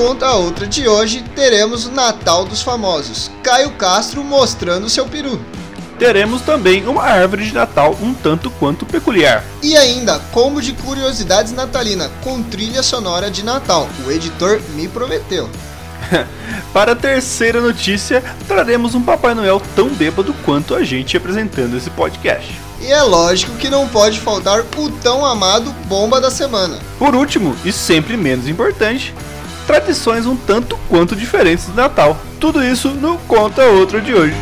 [0.00, 3.30] Conta a Outra de hoje, teremos o Natal dos Famosos.
[3.42, 5.38] Caio Castro mostrando seu peru.
[5.98, 9.44] Teremos também uma árvore de Natal um tanto quanto peculiar.
[9.62, 13.90] E ainda, combo de curiosidades natalina, com trilha sonora de Natal.
[14.06, 15.50] O editor me prometeu.
[16.72, 21.90] Para a terceira notícia, traremos um Papai Noel tão bêbado quanto a gente apresentando esse
[21.90, 22.58] podcast.
[22.80, 26.78] E é lógico que não pode faltar o tão amado Bomba da Semana.
[26.98, 29.14] Por último, e sempre menos importante,
[29.70, 32.16] tradições um tanto quanto diferentes do Natal.
[32.40, 34.34] Tudo isso no Conta Outro de hoje.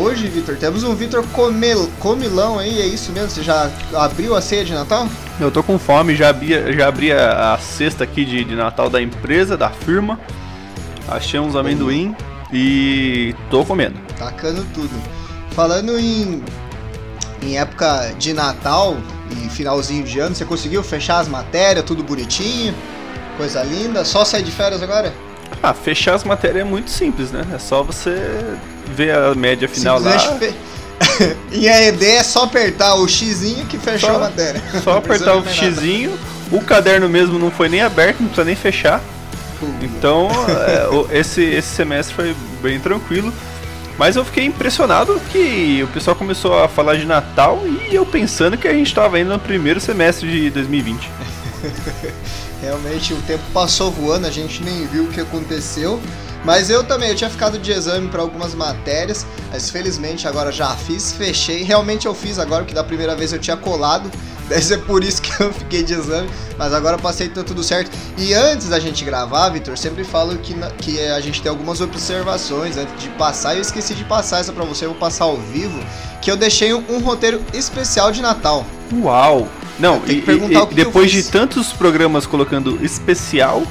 [0.00, 3.28] Hoje, Vitor, temos um Vitor comel, comilão aí, é isso mesmo?
[3.28, 5.06] Você já abriu a ceia de Natal?
[5.38, 8.88] Eu tô com fome, já abri, já abri a, a cesta aqui de, de Natal
[8.88, 10.18] da empresa, da firma.
[11.06, 12.16] Achei uns amendoim
[12.50, 14.00] e tô comendo.
[14.18, 14.90] Tacando tudo.
[15.50, 16.42] Falando em,
[17.42, 18.96] em época de Natal
[19.30, 22.74] e finalzinho de ano, você conseguiu fechar as matérias, tudo bonitinho?
[23.36, 24.04] Coisa linda.
[24.04, 25.12] Só sair de férias agora?
[25.62, 27.46] Ah, fechar as matérias é muito simples, né?
[27.54, 28.16] É só você
[28.94, 30.18] ver a média final lá.
[30.18, 30.54] Fe...
[31.52, 34.62] em AED é só apertar o xizinho que fechou só, a matéria.
[34.82, 36.18] Só apertar o xizinho.
[36.50, 39.00] O caderno mesmo não foi nem aberto, não precisa nem fechar.
[39.82, 40.28] Então,
[41.10, 43.32] é, esse, esse semestre foi bem tranquilo.
[43.98, 48.58] Mas eu fiquei impressionado que o pessoal começou a falar de Natal e eu pensando
[48.58, 51.10] que a gente estava indo no primeiro semestre de 2020.
[52.60, 56.00] Realmente o tempo passou voando, a gente nem viu o que aconteceu.
[56.44, 60.68] Mas eu também, eu tinha ficado de exame para algumas matérias, mas felizmente agora já
[60.76, 61.64] fiz, fechei.
[61.64, 64.08] Realmente eu fiz agora, que da primeira vez eu tinha colado,
[64.48, 67.90] deve ser por isso que eu fiquei de exame, mas agora passei tá tudo certo.
[68.16, 72.76] E antes da gente gravar, Vitor, sempre falo que, que a gente tem algumas observações
[72.76, 75.78] antes de passar, eu esqueci de passar essa para você, eu vou passar ao vivo,
[76.22, 78.64] que eu deixei um, um roteiro especial de Natal.
[78.92, 79.48] Uau!
[79.78, 83.62] Não, e, e, depois de tantos programas colocando especial,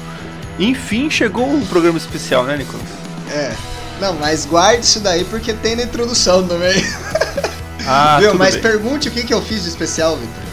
[0.58, 2.86] enfim chegou um programa especial, né, Nicolas?
[3.28, 3.52] É.
[4.00, 6.76] Não, mas guarde isso daí porque tem na introdução também.
[7.86, 8.34] Ah, Viu?
[8.34, 8.62] Mas bem.
[8.62, 10.45] pergunte o que, que eu fiz de especial, Victor.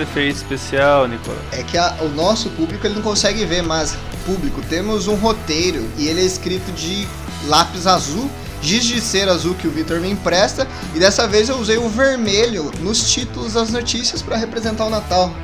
[0.00, 1.38] Você fez especial, Nicolas?
[1.52, 5.86] É que a, o nosso público ele não consegue ver, mas público, temos um roteiro
[5.98, 7.06] e ele é escrito de
[7.46, 8.30] lápis azul
[8.62, 11.86] giz de cera azul que o Victor me empresta e dessa vez eu usei o
[11.86, 15.34] vermelho nos títulos das notícias para representar o Natal.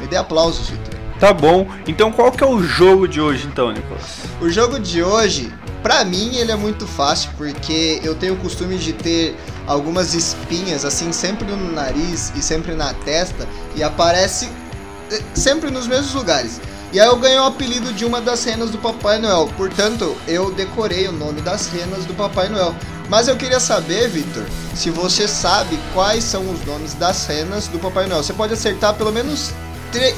[0.00, 0.94] Me dê aplausos, Victor.
[1.18, 1.66] Tá bom.
[1.84, 4.20] Então qual que é o jogo de hoje então, Nicolas?
[4.40, 5.52] O jogo de hoje,
[5.82, 9.36] para mim, ele é muito fácil porque eu tenho o costume de ter
[9.70, 14.50] algumas espinhas assim sempre no nariz e sempre na testa e aparece
[15.12, 16.60] eh, sempre nos mesmos lugares.
[16.92, 19.48] E aí eu ganhei o apelido de uma das renas do Papai Noel.
[19.56, 22.74] Portanto, eu decorei o nome das renas do Papai Noel.
[23.08, 24.44] Mas eu queria saber, Victor,
[24.74, 28.24] se você sabe quais são os nomes das renas do Papai Noel.
[28.24, 29.52] Você pode acertar pelo menos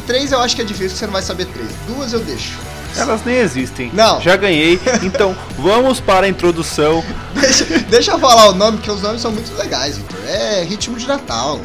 [0.07, 1.69] três, eu acho que é difícil, você não vai saber três.
[1.87, 2.59] Duas eu deixo.
[2.97, 3.91] Elas nem existem.
[3.93, 4.21] Não.
[4.21, 4.79] Já ganhei.
[5.03, 7.05] Então vamos para a introdução.
[7.35, 10.19] Deixa, deixa eu falar o nome, porque os nomes são muito legais, Victor.
[10.27, 11.61] É ritmo de Natal.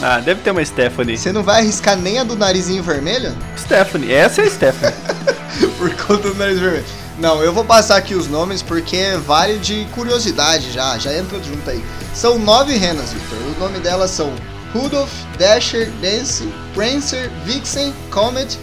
[0.00, 1.18] Ah, deve ter uma Stephanie.
[1.18, 3.36] Você não vai arriscar nem a do narizinho vermelho?
[3.58, 4.94] Stephanie, essa é a Stephanie.
[5.76, 6.84] Por conta do nariz vermelho.
[7.18, 11.68] Não, eu vou passar aqui os nomes porque vale de curiosidade já, já entra junto
[11.68, 11.84] aí.
[12.14, 13.38] São nove renas, Victor.
[13.38, 14.32] O nome delas são
[14.72, 18.56] Rudolph, Dasher, Dancy, Prancer, Vixen, Comet,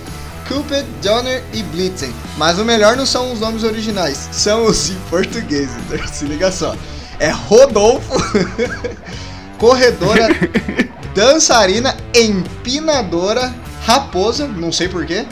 [0.47, 2.13] Cupid, Donner e Blitzen.
[2.37, 6.07] Mas o melhor não são os nomes originais, são os em português, Victor.
[6.07, 6.75] Se liga só.
[7.19, 8.13] É Rodolfo,
[9.57, 10.27] Corredora,
[11.15, 13.53] dançarina, empinadora,
[13.85, 15.25] raposa, não sei porquê,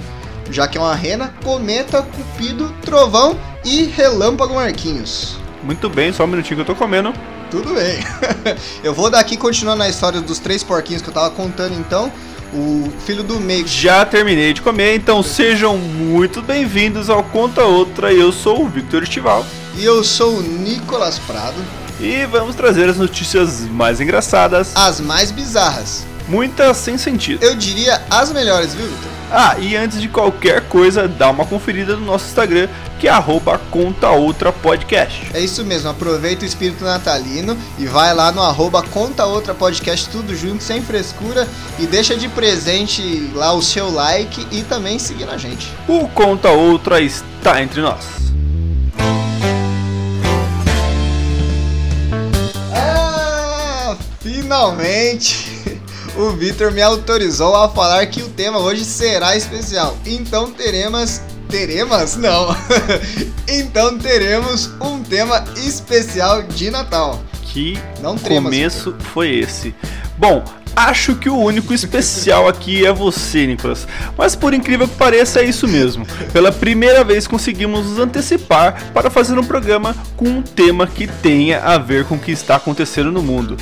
[0.50, 5.38] já que é uma rena, cometa, cupido, trovão e relâmpago Marquinhos.
[5.62, 7.14] Muito bem, só um minutinho que eu tô comendo.
[7.50, 8.00] Tudo bem.
[8.84, 12.12] eu vou daqui continuando a história dos três porquinhos que eu tava contando então.
[12.54, 13.68] O filho do meio.
[13.68, 18.14] Já terminei de comer, então sejam muito bem-vindos ao Conta Outra.
[18.14, 19.44] Eu sou o Victor Estival.
[19.76, 21.58] E eu sou o Nicolas Prado.
[22.00, 27.44] E vamos trazer as notícias mais engraçadas, as mais bizarras, muitas sem sentido.
[27.44, 29.12] Eu diria as melhores, viu, Victor?
[29.36, 32.70] Ah, e antes de qualquer coisa, dá uma conferida no nosso Instagram,
[33.00, 35.32] que é arroba Conta Outra Podcast.
[35.34, 40.08] É isso mesmo, aproveita o espírito natalino e vai lá no arroba Conta Outra Podcast,
[40.10, 41.48] tudo junto, sem frescura,
[41.80, 45.68] e deixa de presente lá o seu like e também seguir a gente.
[45.88, 48.06] O Conta Outra está entre nós.
[54.22, 55.53] Finalmente,
[56.18, 59.98] o Vitor me autorizou a falar que o tema hoje será especial.
[60.06, 61.22] Então teremos.
[61.50, 62.16] Teremos?
[62.16, 62.56] Não.
[63.48, 67.22] então teremos um tema especial de Natal.
[67.44, 69.76] Que Não teremos, começo foi esse?
[70.18, 70.44] Bom,
[70.76, 73.88] Acho que o único especial aqui é você, Nicolas.
[74.18, 76.04] Mas por incrível que pareça, é isso mesmo.
[76.32, 81.60] Pela primeira vez conseguimos nos antecipar para fazer um programa com um tema que tenha
[81.60, 83.56] a ver com o que está acontecendo no mundo.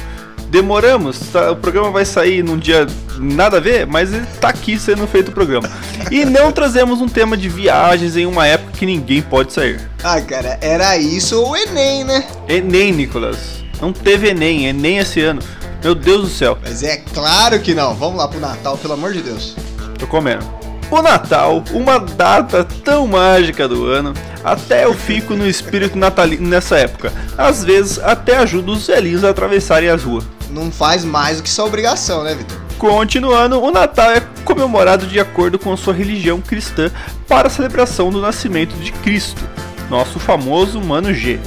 [0.52, 2.86] Demoramos, tá, o programa vai sair num dia
[3.18, 5.72] nada a ver, mas está aqui sendo feito o programa.
[6.12, 9.80] E não trazemos um tema de viagens em uma época que ninguém pode sair.
[10.04, 12.28] Ah, cara, era isso ou o Enem, né?
[12.50, 13.64] Enem, Nicolas.
[13.80, 15.42] Não teve Enem, Enem esse ano.
[15.82, 16.58] Meu Deus do céu.
[16.62, 17.96] Mas é claro que não.
[17.96, 19.56] Vamos lá pro Natal, pelo amor de Deus.
[19.98, 20.46] Tô comendo.
[20.92, 26.78] O Natal, uma data tão mágica do ano, até eu fico no espírito natalino nessa
[26.78, 27.14] época.
[27.38, 30.26] Às vezes até ajudo os velhinhos a atravessarem as ruas.
[30.50, 32.60] Não faz mais do que sua obrigação, né, Vitor?
[32.78, 36.92] Continuando, o Natal é comemorado de acordo com a sua religião cristã
[37.26, 39.42] para a celebração do nascimento de Cristo,
[39.90, 41.40] nosso famoso Mano G.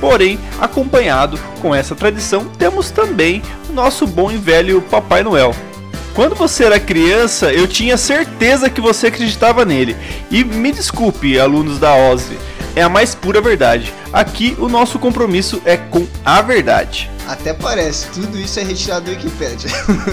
[0.00, 5.52] Porém, acompanhado com essa tradição, temos também o nosso bom e velho Papai Noel.
[6.14, 9.96] Quando você era criança, eu tinha certeza que você acreditava nele.
[10.30, 12.38] E me desculpe, alunos da OSV,
[12.76, 13.92] é a mais pura verdade.
[14.12, 17.10] Aqui o nosso compromisso é com a verdade.
[17.26, 19.68] Até parece, tudo isso é retirado do Wikipedia.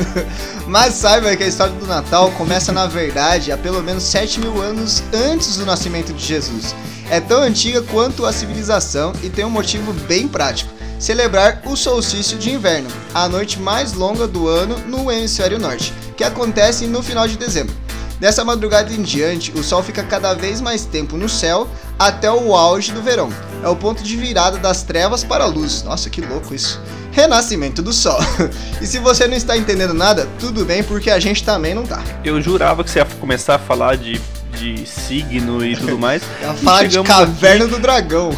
[0.66, 4.60] Mas saiba que a história do Natal começa na verdade há pelo menos 7 mil
[4.60, 6.74] anos antes do nascimento de Jesus.
[7.12, 12.38] É tão antiga quanto a civilização e tem um motivo bem prático celebrar o solstício
[12.38, 17.28] de inverno, a noite mais longa do ano no hemisfério norte, que acontece no final
[17.28, 17.76] de dezembro.
[18.20, 21.68] Dessa madrugada em diante, o sol fica cada vez mais tempo no céu
[21.98, 23.34] até o auge do verão.
[23.64, 25.82] É o ponto de virada das trevas para a luz.
[25.82, 26.80] Nossa, que louco isso.
[27.12, 28.20] Renascimento do sol.
[28.80, 32.04] e se você não está entendendo nada, tudo bem, porque a gente também não tá.
[32.24, 34.22] Eu jurava que você ia começar a falar de,
[34.52, 36.22] de signo e tudo mais.
[36.44, 37.74] Ia falar de caverna aqui...
[37.74, 38.30] do dragão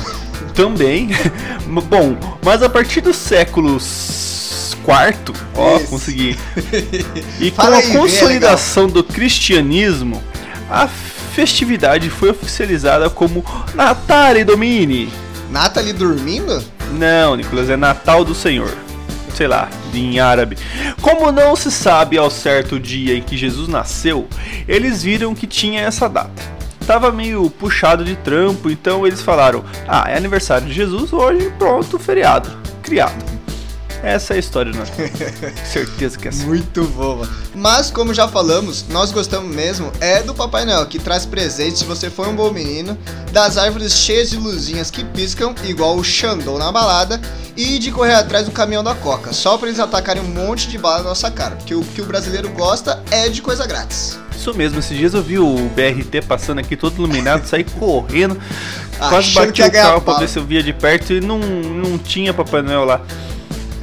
[0.54, 1.10] também.
[1.90, 3.80] Bom, mas a partir do século
[4.84, 5.88] quarto, ó, Isso.
[5.88, 6.38] consegui.
[7.40, 10.22] E com a consolidação do cristianismo,
[10.70, 15.12] a festividade foi oficializada como Natale Domini.
[15.50, 16.64] Natale dormindo?
[16.92, 18.74] Não, Nicolas, é Natal do Senhor.
[19.34, 20.58] Sei lá, em árabe.
[21.02, 24.28] Como não se sabe ao certo o dia em que Jesus nasceu,
[24.68, 26.53] eles viram que tinha essa data
[26.84, 31.98] tava meio puxado de trampo, então eles falaram: Ah, é aniversário de Jesus hoje, pronto,
[31.98, 32.50] feriado,
[32.82, 33.33] criado.
[34.04, 34.84] Essa é a história, né?
[35.66, 36.46] Certeza que é assim.
[36.46, 37.28] Muito boa.
[37.56, 41.86] Mas, como já falamos, nós gostamos mesmo é do Papai Noel, que traz presentes se
[41.86, 42.98] você for um bom menino,
[43.32, 47.22] das árvores cheias de luzinhas que piscam, igual o Xandão na balada,
[47.56, 50.78] e de correr atrás do caminhão da Coca, só pra eles atacarem um monte de
[50.78, 51.56] bala na nossa cara.
[51.56, 54.20] Porque o que o brasileiro gosta é de coisa grátis.
[54.36, 58.38] Isso mesmo, esses dias eu vi o BRT passando aqui todo iluminado, saí correndo,
[58.98, 62.34] quase bati o carro pra ver se eu via de perto e não, não tinha
[62.34, 63.02] Papai Noel lá.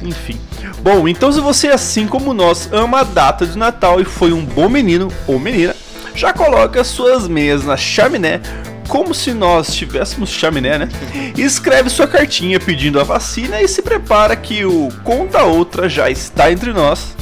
[0.01, 0.39] Enfim.
[0.81, 4.43] Bom, então se você, assim como nós, ama a data de Natal e foi um
[4.43, 5.75] bom menino ou menina,
[6.15, 8.41] já coloca suas meias na chaminé,
[8.87, 10.89] como se nós tivéssemos chaminé, né?
[11.37, 16.09] E escreve sua cartinha pedindo a vacina e se prepara que o Conta Outra já
[16.09, 17.15] está entre nós.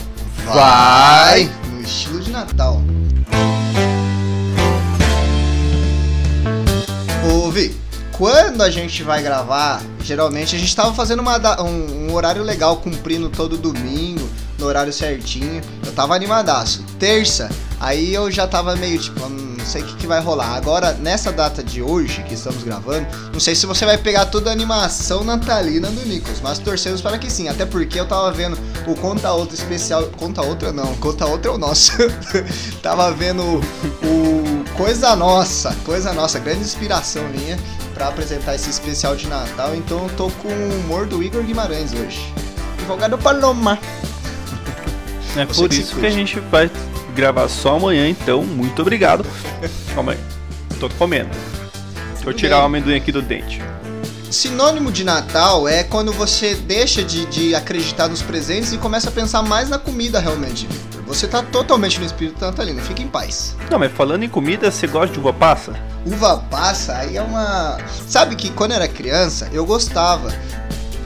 [0.46, 1.50] Vai!
[1.72, 2.81] No estilo de Natal.
[7.31, 7.76] Ouve,
[8.19, 12.76] quando a gente vai gravar, geralmente a gente tava fazendo uma, um, um, horário legal,
[12.76, 15.61] cumprindo todo domingo, no horário certinho.
[15.85, 16.83] Eu tava animadaço.
[16.99, 17.49] Terça,
[17.80, 20.54] aí eu já tava meio tipo, hum, não sei o que, que vai rolar.
[20.54, 24.49] Agora, nessa data de hoje que estamos gravando, não sei se você vai pegar toda
[24.49, 27.47] a animação natalina do Nichols, mas torcemos para que sim.
[27.47, 30.04] Até porque eu tava vendo o Conta Outra especial.
[30.18, 31.94] Conta Outra não, Conta Outra é o nosso.
[32.83, 33.61] tava vendo
[34.04, 37.57] o Coisa Nossa, Coisa Nossa, grande inspiração minha
[37.99, 41.91] para apresentar esse especial de Natal, então eu tô com o humor do Igor Guimarães
[41.91, 42.33] hoje.
[42.77, 43.77] Advogado Paloma.
[45.35, 46.71] É Você por que isso que a gente vai
[47.13, 49.25] gravar só amanhã, então muito obrigado.
[49.94, 50.19] Calma aí,
[50.79, 51.29] tô comendo.
[52.23, 53.61] Vou tirar o amendoim aqui do dente.
[54.31, 59.11] Sinônimo de Natal é quando você deixa de, de acreditar nos presentes e começa a
[59.11, 60.69] pensar mais na comida realmente.
[61.09, 63.56] Você tá totalmente no espírito natalino, fica em paz.
[63.71, 65.73] Não, mas falando em comida, você gosta de uva passa?
[66.06, 67.80] Uva passa, aí é uma.
[68.07, 70.31] Sabe que quando eu era criança, eu gostava.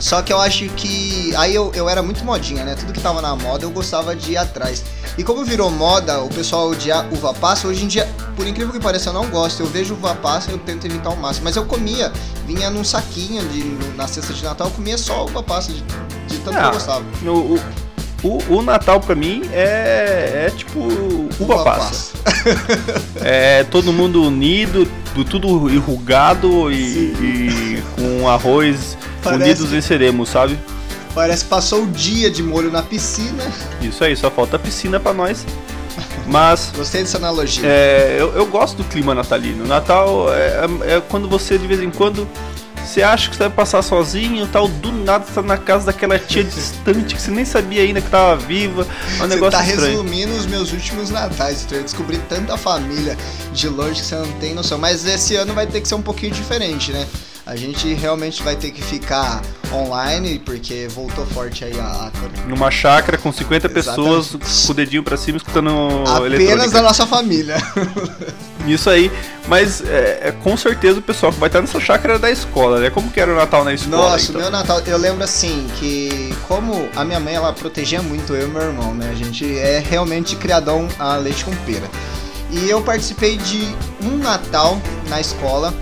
[0.02, 1.34] Só que eu acho que.
[1.38, 2.76] Aí eu, eu era muito modinha, né?
[2.76, 4.84] Tudo que tava na moda eu gostava de ir atrás.
[5.18, 8.06] E como virou moda o pessoal odiar uva passa, hoje em dia,
[8.36, 9.62] por incrível que pareça, eu não gosto.
[9.62, 11.46] Eu vejo uva passa e eu tento evitar o máximo.
[11.46, 12.12] Mas eu comia,
[12.46, 13.64] vinha num saquinho de,
[13.96, 15.82] na cesta de Natal, eu comia só uva passa, de,
[16.28, 17.06] de tanto que eu ah, gostava.
[17.26, 17.58] O,
[18.24, 22.14] o, o Natal pra mim é, é tipo uva, uva passa.
[23.22, 24.88] é todo mundo unido,
[25.30, 29.44] tudo enrugado e, e com arroz Parece...
[29.44, 30.58] unidos venceremos, sabe?
[31.14, 33.44] Parece que passou o dia de molho na piscina.
[33.82, 35.46] Isso aí, só falta a piscina pra nós.
[36.26, 36.72] Mas.
[36.76, 37.68] Gostei dessa analogia.
[37.68, 39.66] É, eu, eu gosto do clima natalino.
[39.68, 42.28] Natal é, é, é quando você de vez em quando
[42.86, 46.20] você acha que você vai passar sozinho, tal, do nada você tá na casa daquela
[46.20, 48.86] tia distante que você nem sabia ainda que tava viva.
[48.86, 49.92] É um você negócio tá estranho.
[49.92, 53.18] resumindo os meus últimos natais, então eu descobri tanta família
[53.52, 54.78] de longe que você não tem noção.
[54.78, 57.08] Mas esse ano vai ter que ser um pouquinho diferente, né?
[57.46, 59.42] A gente realmente vai ter que ficar
[59.74, 62.10] online, porque voltou forte aí a,
[62.48, 64.66] Numa chácara com 50 pessoas, Exatamente.
[64.66, 65.70] com o dedinho pra cima, escutando
[66.08, 67.58] apenas da nossa família.
[68.66, 69.12] Isso aí,
[69.46, 72.80] mas é, é, com certeza o pessoal que vai estar nessa chácara é da escola,
[72.80, 72.90] né?
[72.90, 74.12] Como que era o Natal na escola?
[74.12, 74.40] Nossa, então?
[74.40, 78.50] meu Natal, eu lembro assim que como a minha mãe ela protegia muito eu e
[78.50, 79.10] meu irmão, né?
[79.12, 81.90] A gente é realmente criadão a leite com pera.
[82.52, 83.68] E eu participei de
[84.02, 85.74] um Natal na escola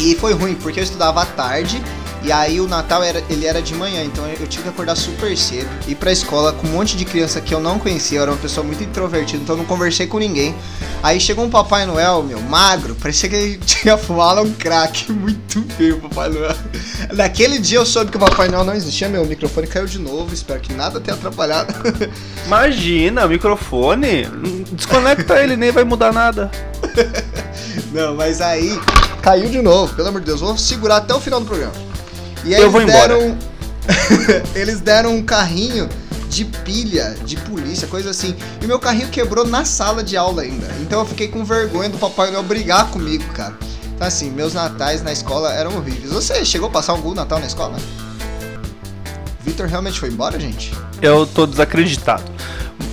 [0.00, 1.82] e foi ruim porque eu estudava à tarde
[2.22, 5.34] e aí o Natal era, ele era de manhã, então eu tinha que acordar super
[5.36, 8.30] cedo, ir pra escola com um monte de criança que eu não conhecia, eu era
[8.30, 10.54] uma pessoa muito introvertida, então eu não conversei com ninguém.
[11.02, 15.62] Aí chegou um Papai Noel, meu, magro, parecia que ele tinha fumado um crack, muito
[15.76, 16.54] feio o Papai Noel.
[17.14, 20.34] Naquele dia eu soube que o Papai Noel não existia, meu microfone caiu de novo,
[20.34, 21.72] espero que nada tenha atrapalhado.
[22.44, 24.26] Imagina, o microfone,
[24.72, 26.50] desconecta ele, nem vai mudar nada.
[27.92, 28.78] Não, mas aí
[29.20, 31.74] caiu de novo, pelo amor de Deus, vou segurar até o final do programa.
[32.44, 33.36] E aí Eu vou deram
[34.54, 35.88] eles deram um carrinho
[36.28, 38.36] de pilha, de polícia, coisa assim.
[38.62, 40.68] E meu carrinho quebrou na sala de aula ainda.
[40.80, 43.54] Então eu fiquei com vergonha do Papai Noel brigar comigo, cara.
[43.94, 46.12] Então assim, meus natais na escola eram horríveis.
[46.12, 47.76] Você chegou a passar algum Natal na escola?
[49.40, 50.72] Vitor realmente foi embora, gente?
[51.02, 52.30] Eu tô desacreditado.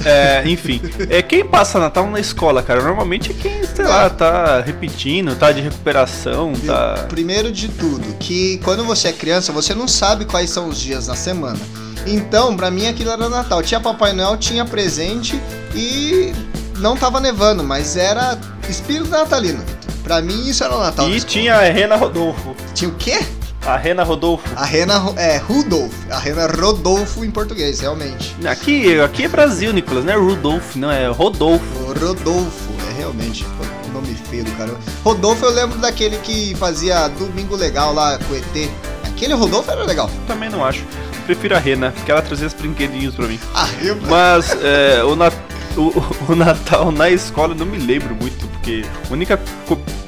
[0.08, 2.82] É, enfim, é quem passa Natal na escola, cara.
[2.82, 7.06] Normalmente é quem, sei lá, tá repetindo, tá de recuperação, tá.
[7.10, 11.08] Primeiro de tudo, que quando você é criança, você não sabe quais são os dias
[11.08, 11.60] na semana.
[12.06, 13.62] Então, pra mim aquilo era Natal.
[13.62, 15.40] Tinha Papai Noel, tinha presente
[15.76, 16.32] e
[16.78, 18.38] não tava nevando, mas era
[18.70, 19.64] espírito natalino.
[20.04, 21.10] Pra mim isso era o Natal.
[21.10, 22.56] na E tinha a Rena Rodolfo.
[22.74, 23.20] Tinha o quê?
[23.66, 24.44] A Rena Rodolfo.
[24.56, 25.94] A Rena é Rudolf.
[26.10, 28.36] A Rena Rodolfo em português, realmente.
[28.46, 31.66] Aqui, aqui é Brasil, Nicolas, não é Rudolfo, não, é Rodolfo.
[31.82, 34.74] O Rodolfo, é realmente pô, nome feio do cara.
[35.04, 38.70] Rodolfo eu lembro daquele que fazia Domingo Legal lá com o ET.
[39.06, 40.10] Aquele Rodolfo era legal.
[40.28, 40.86] Também não acho.
[41.26, 43.38] Prefiro a Rena, porque ela trazia os brinquedinhos pra mim.
[43.54, 43.98] Ah, eu...
[44.08, 45.34] Mas é, o, Nat-
[45.78, 49.40] o- o Natal na escola eu não me lembro muito, porque a única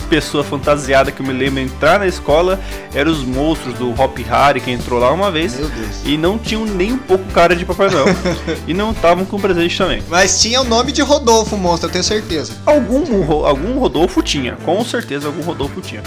[0.10, 2.60] pessoa fantasiada que eu me lembro entrar na escola
[2.96, 5.56] eram os monstros do Hop Harry que entrou lá uma vez.
[5.56, 6.02] Meu Deus.
[6.04, 8.06] E não tinham nem um pouco cara de Papai Noel.
[8.68, 10.02] e não estavam com presente também.
[10.10, 12.54] Mas tinha o nome de Rodolfo, monstro, eu tenho certeza.
[12.66, 16.02] Algum, algum Rodolfo tinha, com certeza algum Rodolfo tinha.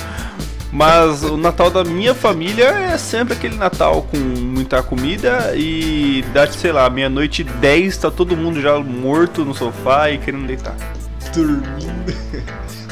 [0.73, 6.50] Mas o Natal da minha família é sempre aquele Natal com muita comida e dá,
[6.50, 10.75] sei lá, meia-noite e 10, tá todo mundo já morto no sofá e querendo deitar.
[11.35, 12.14] Dormindo.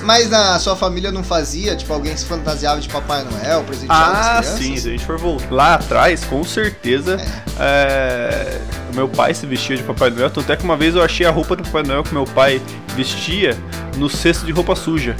[0.02, 4.42] Mas na sua família não fazia, tipo, alguém se fantasiava de Papai Noel, presenteava Ah,
[4.42, 7.18] sim, se a gente for voltar lá atrás, com certeza,
[7.58, 8.60] é,
[8.92, 10.30] o meu pai se vestia de Papai Noel.
[10.30, 12.60] Tanto é que uma vez eu achei a roupa do Papai Noel que meu pai
[12.96, 13.56] vestia
[13.96, 15.14] no cesto de roupa suja.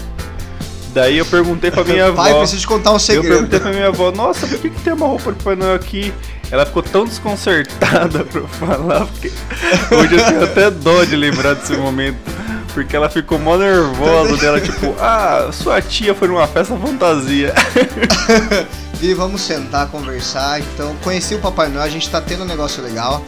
[0.93, 2.41] Daí eu perguntei pra minha Pai, avó.
[2.41, 3.29] preciso te contar um Eu segredo.
[3.29, 6.13] perguntei pra minha avó, nossa, por que, que tem uma roupa de Papai Noel aqui?
[6.51, 9.31] Ela ficou tão desconcertada pra eu falar, porque
[9.95, 12.19] hoje eu tenho até dó de lembrar desse momento.
[12.75, 17.53] Porque ela ficou mó nervosa dela, tipo, ah, sua tia foi numa festa fantasia.
[19.01, 20.61] Vi, vamos sentar, conversar.
[20.61, 23.25] Então, conheci o Papai Noel, a gente tá tendo um negócio legal.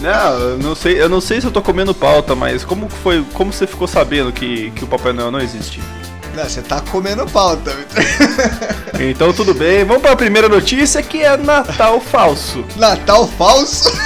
[0.00, 3.24] Não, eu não sei, eu não sei se eu tô comendo pauta, mas como foi,
[3.34, 5.80] como você ficou sabendo que, que o Papai Noel não existe?
[6.34, 7.72] Não, você tá comendo pauta.
[9.02, 12.62] Então tudo bem, vamos pra primeira notícia que é Natal falso.
[12.76, 13.90] Natal falso?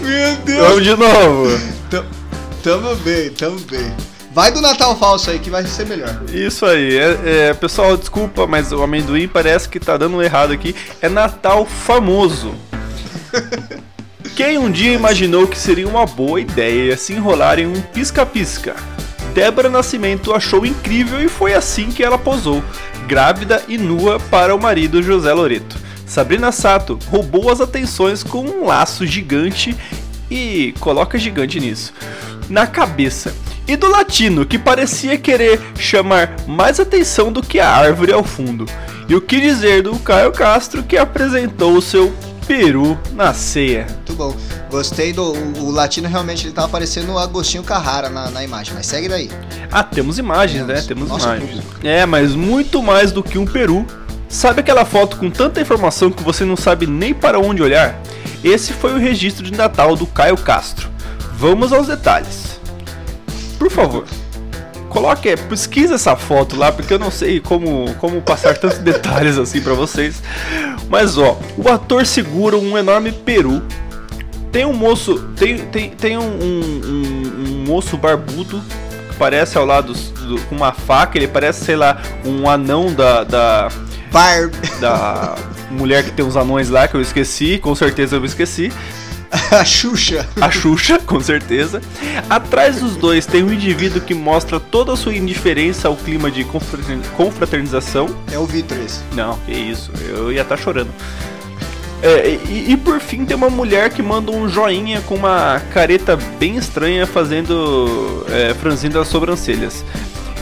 [0.00, 0.68] Meu Deus.
[0.68, 1.60] Vamos de novo.
[1.90, 2.06] Tam-
[2.62, 3.92] Tamo bem, tamo bem.
[4.32, 6.16] Vai do Natal falso aí que vai ser melhor.
[6.32, 10.76] Isso aí, é, é, pessoal, desculpa, mas o amendoim parece que tá dando errado aqui.
[11.02, 12.54] É Natal famoso.
[14.36, 18.74] Quem um dia imaginou que seria uma boa ideia se enrolar em um pisca-pisca?
[19.34, 22.62] Débora Nascimento achou incrível e foi assim que ela posou,
[23.06, 25.76] grávida e nua para o marido José Loreto.
[26.06, 29.76] Sabrina Sato roubou as atenções com um laço gigante
[30.30, 31.92] e coloca gigante nisso
[32.48, 33.34] na cabeça.
[33.66, 38.64] E do latino, que parecia querer chamar mais atenção do que a árvore ao fundo.
[39.08, 42.12] E o que dizer do Caio Castro, que apresentou o seu
[42.48, 43.86] peru na ceia.
[43.88, 44.34] Muito bom.
[44.70, 45.32] Gostei do.
[45.60, 49.30] O, latino realmente ele tava parecendo o Agostinho Carrara na, na imagem, mas segue daí.
[49.70, 50.74] Ah, temos imagens, né?
[50.74, 50.86] Temos.
[50.86, 51.62] Temos Nossa, imagens.
[51.84, 53.86] É, mas muito mais do que um peru.
[54.30, 58.00] Sabe aquela foto com tanta informação que você não sabe nem para onde olhar?
[58.42, 60.88] Esse foi o registro de Natal do Caio Castro.
[61.34, 62.58] Vamos aos detalhes.
[63.58, 64.04] Por favor,
[64.88, 69.60] coloque, pesquisa essa foto lá, porque eu não sei como, como passar tantos detalhes assim
[69.60, 70.22] para vocês.
[70.88, 73.62] Mas ó, o ator segura um enorme peru.
[74.50, 78.62] Tem um moço, tem, tem, tem um, um, um, moço barbudo
[79.10, 81.18] que parece ao lado do, com uma faca.
[81.18, 83.68] Ele parece, sei lá, um anão da, da
[84.10, 84.52] Barb.
[84.80, 85.36] Da
[85.70, 88.72] mulher que tem uns anões lá que eu esqueci, com certeza eu me esqueci.
[89.50, 90.28] A Xuxa.
[90.40, 91.80] A Xuxa, com certeza.
[92.28, 96.44] Atrás dos dois tem um indivíduo que mostra toda a sua indiferença ao clima de
[97.16, 98.08] confraternização.
[98.32, 99.00] É o Vitor esse.
[99.14, 100.90] Não, que isso, eu ia estar tá chorando.
[102.00, 106.16] É, e, e, por fim tem uma mulher que manda um joinha com uma careta
[106.38, 108.24] bem estranha fazendo.
[108.28, 109.84] É, franzindo as sobrancelhas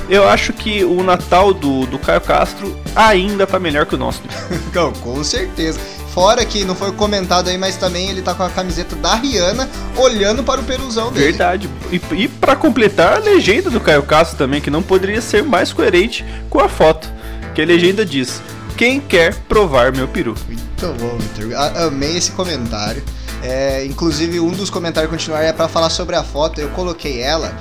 [0.09, 4.23] eu acho que o Natal do, do Caio Castro ainda tá melhor que o nosso.
[4.73, 5.81] Não, com certeza.
[6.17, 9.69] Fora que não foi comentado aí, mas também ele tá com a camiseta da Rihanna
[9.99, 11.27] olhando para o peruzão dele.
[11.27, 11.69] Verdade.
[11.93, 15.75] E, e para completar, a legenda do Caio Castro também, que não poderia ser mais
[15.75, 17.07] coerente com a foto.
[17.55, 18.41] Que a legenda diz:
[18.79, 20.35] Quem quer provar meu peru?
[20.47, 21.55] Muito bom, Victor.
[21.55, 23.05] Amei esse comentário.
[23.43, 26.59] É, inclusive, um dos comentários continuar é para falar sobre a foto.
[26.59, 27.55] Eu coloquei ela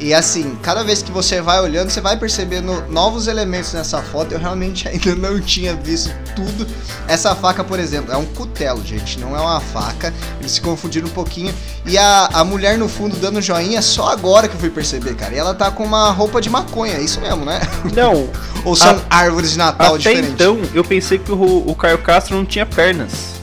[0.00, 4.32] e assim, cada vez que você vai olhando, você vai percebendo novos elementos nessa foto.
[4.32, 6.66] Eu realmente ainda não tinha visto tudo.
[7.06, 10.12] Essa faca, por exemplo, é um cutelo, gente, não é uma faca.
[10.40, 11.54] Eles se confundiram um pouquinho.
[11.84, 15.34] E a, a mulher no fundo dando joinha, só agora que eu fui perceber, cara.
[15.34, 17.60] E ela tá com uma roupa de maconha, é isso mesmo, né?
[17.94, 18.30] Não.
[18.64, 20.32] Ou são a, árvores de Natal até diferentes?
[20.32, 23.34] então, eu pensei que o, o Caio Castro não tinha pernas.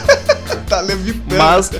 [0.68, 1.36] tá levitando.
[1.36, 1.70] Mas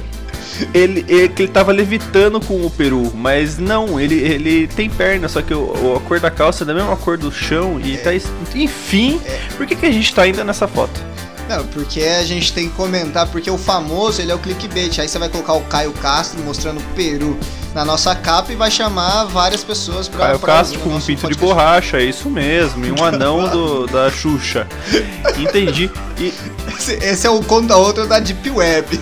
[0.75, 5.43] ele, ele, ele tava levitando com o peru, mas não, ele, ele tem perna, só
[5.43, 7.97] que o, a cor da calça é da mesma cor do chão e é.
[7.99, 8.11] tá.
[8.55, 9.41] Enfim, é.
[9.57, 11.01] por que, que a gente tá ainda nessa foto?
[11.49, 14.99] Não, porque a gente tem que comentar, porque o famoso ele é o clickbait.
[14.99, 17.39] Aí você vai colocar o Caio Castro mostrando o Peru
[17.75, 20.27] na nossa capa e vai chamar várias pessoas pra.
[20.27, 21.35] Caio pra Castro com um pinto podcast.
[21.35, 22.85] de borracha, é isso mesmo.
[22.85, 24.67] E um anão do, da Xuxa.
[25.39, 25.91] Entendi.
[26.19, 26.35] E...
[26.77, 29.01] Esse, esse é o conta outra da Deep Web.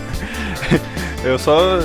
[1.22, 1.78] Eu só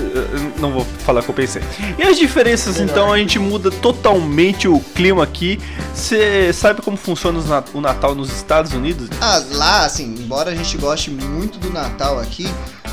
[0.60, 1.62] não vou falar o que eu pensei.
[1.98, 5.60] E as diferenças, então, a gente muda totalmente o clima aqui.
[5.94, 7.40] Você sabe como funciona
[7.74, 9.10] o Natal nos Estados Unidos?
[9.20, 12.48] Ah, lá, assim, embora a gente goste muito do Natal aqui,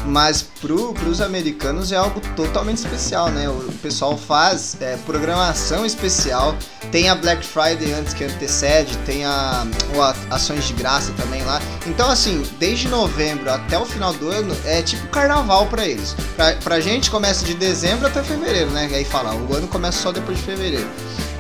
[0.07, 3.49] mas pro, pros americanos é algo totalmente especial, né?
[3.49, 6.57] O pessoal faz é, programação especial,
[6.91, 9.67] tem a Black Friday antes que antecede, tem a,
[9.99, 11.61] a, ações de graça também lá.
[11.87, 16.15] Então, assim, desde novembro até o final do ano é tipo carnaval para eles.
[16.37, 18.89] Pra, pra gente começa de dezembro até fevereiro, né?
[18.91, 20.89] E aí fala, o ano começa só depois de fevereiro.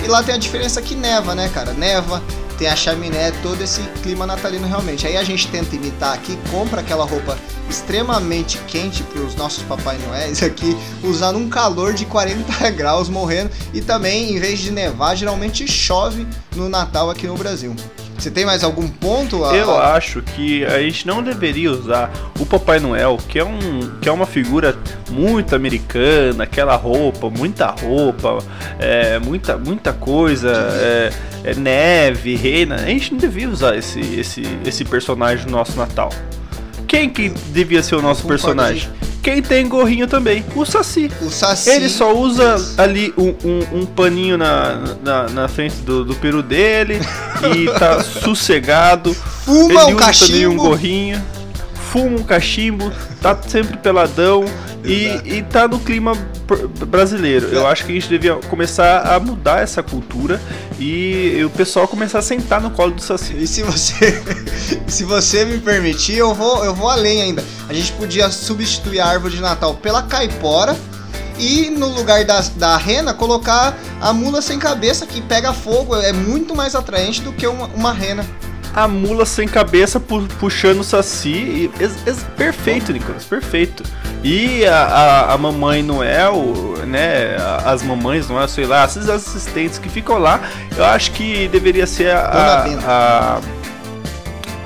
[0.05, 1.73] E lá tem a diferença que neva, né, cara?
[1.73, 2.21] Neva,
[2.53, 5.07] tem a chaminé, todo esse clima natalino realmente.
[5.07, 7.39] Aí a gente tenta imitar aqui, compra aquela roupa
[7.69, 13.51] extremamente quente para os nossos Papai Noéis aqui, usando um calor de 40 graus morrendo.
[13.73, 17.75] E também, em vez de nevar, geralmente chove no Natal aqui no Brasil.
[18.23, 19.45] Você tem mais algum ponto?
[19.45, 19.57] A...
[19.57, 22.09] Eu acho que a gente não deveria usar
[22.39, 24.79] o Papai Noel, que é, um, que é uma figura
[25.11, 28.39] muito americana, aquela roupa, muita roupa,
[28.79, 32.77] é, muita, muita coisa, é, é neve, reina.
[32.77, 36.11] A gente não devia usar esse, esse, esse personagem no nosso Natal.
[36.87, 38.89] Quem que devia ser o nosso personagem?
[39.23, 40.45] Quem tem gorrinho também?
[40.57, 41.11] O Saci.
[41.21, 41.71] O Saci.
[41.71, 46.43] Ele só usa ali um, um, um paninho na, na, na, frente do, do peru
[46.43, 46.99] dele
[47.57, 49.15] e tá sossegado.
[49.15, 50.33] Fuma Ele um usa cachimbo.
[50.33, 51.23] também um gorrinho.
[51.93, 54.47] Fuma um cachimbo, tá sempre peladão
[54.83, 56.15] e, e tá no clima
[56.87, 57.49] brasileiro.
[57.49, 60.41] Eu acho que a gente devia começar a mudar essa cultura
[60.79, 63.37] e o pessoal começar a sentar no colo do Saci.
[63.37, 64.23] E se você,
[64.89, 67.45] se você me permitir, eu vou, eu vou além ainda.
[67.69, 70.75] A gente podia substituir a árvore de Natal pela caipora
[71.39, 75.95] e no lugar da, da rena colocar a mula sem cabeça que pega fogo.
[75.95, 78.25] É muito mais atraente do que uma, uma rena
[78.75, 81.71] a mula sem cabeça pu puxando o saci.
[81.71, 81.71] E,
[82.37, 83.83] perfeito, Nicolas, perfeito.
[84.25, 86.55] E a, a, a, mamãe Noel,
[86.87, 87.37] né?
[87.65, 90.41] As mamães Noel, sei lá, esses assistentes que ficam lá,
[90.77, 92.21] eu acho que deveria ser a.
[92.21, 93.41] a, a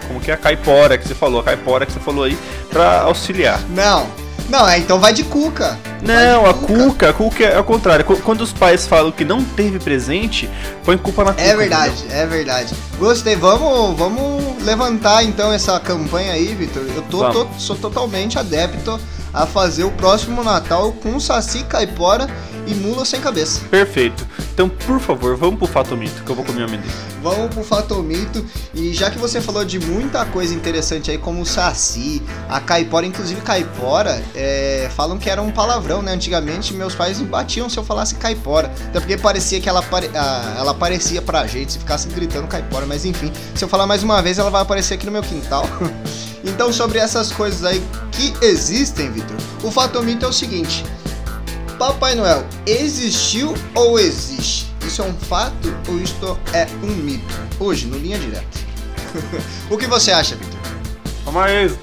[0.07, 2.38] como que é a caipora que você falou, a caipora que você falou aí,
[2.71, 3.61] pra auxiliar.
[3.71, 4.07] Não,
[4.48, 5.78] não, é, então vai de cuca.
[6.02, 7.11] Não, a cuca.
[7.11, 8.04] a cuca é ao contrário.
[8.04, 10.48] Quando os pais falam que não teve presente,
[10.85, 11.42] põe culpa na cuca.
[11.42, 12.16] É verdade, entendeu?
[12.16, 12.74] é verdade.
[12.98, 13.35] Gostei.
[13.35, 16.85] Vamos, vamos levantar então essa campanha aí, Vitor.
[16.94, 19.00] Eu tô, tô, sou totalmente adepto
[19.37, 22.27] a fazer o próximo Natal com saci, caipora
[22.66, 23.61] e mula sem cabeça.
[23.70, 24.27] Perfeito.
[24.53, 26.90] Então, por favor, vamos pro fato mito, que eu vou comer o amendoim.
[27.22, 28.44] Vamos pro fato mito.
[28.75, 33.05] E já que você falou de muita coisa interessante aí, como o saci, a caipora,
[33.05, 36.12] inclusive caipora, é, falam que era um palavrão, né?
[36.12, 38.72] Antigamente meus pais me batiam se eu falasse caipora.
[38.88, 42.87] Até porque parecia que ela, apare, ela aparecia pra gente se ficasse gritando caipora.
[42.87, 45.68] Mas enfim, se eu falar mais uma vez, ela vai aparecer aqui no meu quintal.
[46.46, 47.82] então, sobre essas coisas aí
[48.12, 50.85] que existem, Vitor, o fato ou mito é o seguinte.
[51.76, 54.72] Papai Noel existiu ou existe?
[54.87, 57.35] Isso é um fato ou isto é um mito?
[57.59, 58.46] Hoje, no Linha Direta.
[59.68, 60.61] o que você acha, Victor?
[61.24, 61.76] Vamos aí.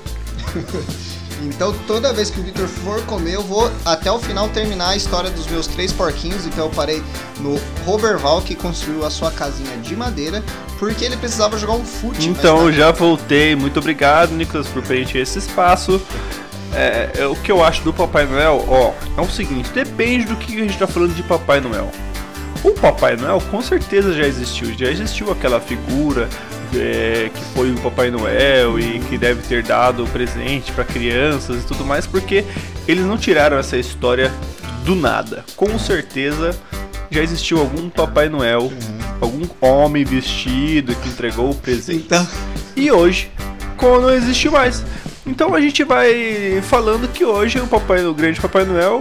[1.44, 4.96] Então, toda vez que o Victor for comer, eu vou até o final terminar a
[4.96, 6.46] história dos meus três porquinhos.
[6.46, 7.04] Então, eu parei
[7.40, 10.44] no Roberval, que construiu a sua casinha de madeira,
[10.80, 12.28] porque ele precisava jogar um fute.
[12.28, 13.56] Então, já voltei.
[13.56, 16.02] Muito obrigado, Nicolas, por preencher esse espaço.
[16.76, 20.36] É, é, o que eu acho do Papai Noel, ó, é o seguinte, depende do
[20.36, 21.92] que a gente tá falando de Papai Noel.
[22.64, 26.28] O Papai Noel com certeza já existiu, já existiu aquela figura
[26.76, 31.68] é, que foi o Papai Noel e que deve ter dado presente para crianças e
[31.68, 32.44] tudo mais, porque
[32.88, 34.32] eles não tiraram essa história
[34.84, 35.44] do nada.
[35.56, 36.56] Com certeza
[37.10, 39.00] já existiu algum Papai Noel, uhum.
[39.22, 42.04] algum homem vestido que entregou o presente.
[42.06, 42.28] Então...
[42.76, 43.32] E hoje,
[43.78, 44.84] como não existe mais.
[45.26, 49.00] Então a gente vai falando que hoje o Papai o grande Papai Noel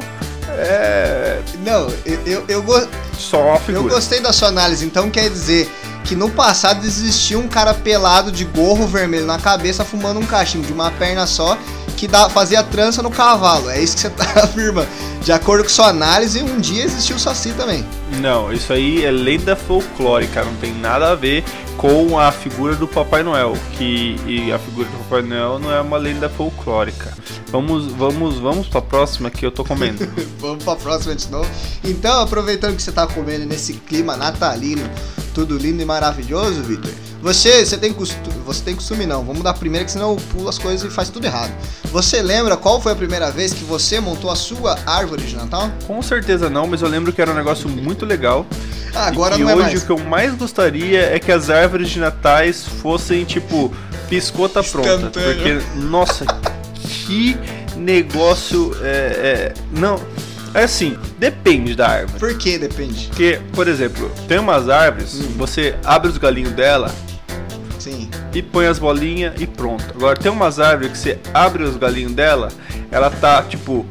[0.59, 1.41] é.
[1.65, 2.75] Não, eu, eu, eu, go...
[3.19, 5.71] Só eu gostei da sua análise, então quer dizer
[6.05, 10.67] que no passado existia um cara pelado de gorro vermelho na cabeça fumando um cachimbo
[10.67, 11.57] de uma perna só
[11.97, 13.71] que dá, fazia trança no cavalo.
[13.71, 14.89] É isso que você tá afirmando.
[15.21, 17.87] De acordo com sua análise, um dia existiu o Saci também.
[18.21, 21.45] Não, isso aí é lenda folclórica, não tem nada a ver
[21.77, 25.81] com a figura do Papai Noel, que e a figura do Papai Noel não é
[25.81, 27.17] uma lenda folclórica.
[27.51, 30.09] Vamos, vamos, vamos para a próxima que eu tô comendo.
[30.39, 31.49] vamos para a próxima de novo.
[31.85, 34.89] Então, aproveitando que você tá comendo nesse clima natalino,
[35.35, 36.93] tudo lindo e maravilhoso, Victor.
[37.23, 39.25] Você, você tem costume, você tem costume não.
[39.25, 41.53] Vamos dar primeiro que senão eu pulo as coisas e faz tudo errado.
[41.93, 45.71] Você lembra qual foi a primeira vez que você montou a sua árvore de Natal?
[45.87, 48.45] Com certeza não, mas eu lembro que era um negócio muito legal.
[48.93, 49.83] Ah, agora e não é hoje mais.
[49.83, 53.75] o que eu mais gostaria é que as árvores de natais fossem tipo
[54.09, 56.27] piscota pronta, porque nossa,
[57.07, 57.37] que
[57.77, 60.01] negócio é, é, não
[60.55, 62.19] é assim, depende da árvore.
[62.19, 63.07] Por que depende?
[63.07, 65.35] Porque, por exemplo, tem umas árvores, hum.
[65.37, 66.95] você abre os galinhos dela,
[67.83, 68.09] Sim.
[68.33, 69.85] E põe as bolinhas e pronto.
[69.93, 72.49] Agora tem umas árvores que você abre os galinhos dela,
[72.93, 73.85] ela tá tipo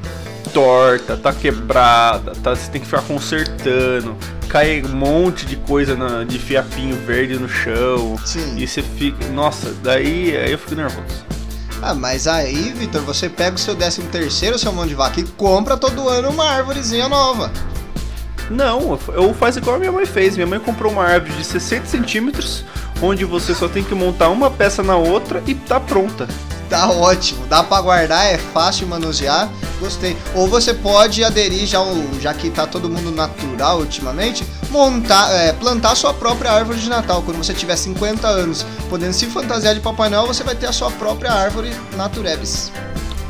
[0.54, 4.16] torta, tá quebrada, tá, você tem que ficar consertando.
[4.48, 8.18] Cai um monte de coisa na, de fiapinho verde no chão.
[8.26, 8.58] Sim.
[8.58, 9.28] E você fica.
[9.30, 11.26] Nossa, daí aí eu fico nervoso.
[11.82, 15.24] Ah, mas aí, Vitor, você pega o seu 13 terceiro, seu mão de vaca, e
[15.24, 17.52] compra todo ano uma árvorezinha nova.
[18.52, 20.36] Não, eu faço igual a minha mãe fez.
[20.36, 22.64] Minha mãe comprou uma árvore de 60 centímetros,
[23.02, 26.28] onde você só tem que montar uma peça na outra e tá pronta.
[26.70, 30.16] Tá ótimo, dá para guardar, é fácil manusear, gostei.
[30.34, 31.80] Ou você pode aderir, já,
[32.22, 37.22] já que tá todo mundo natural ultimamente, montar, é, plantar sua própria árvore de Natal.
[37.24, 40.72] Quando você tiver 50 anos, podendo se fantasiar de Papai Noel, você vai ter a
[40.72, 42.72] sua própria árvore Naturebs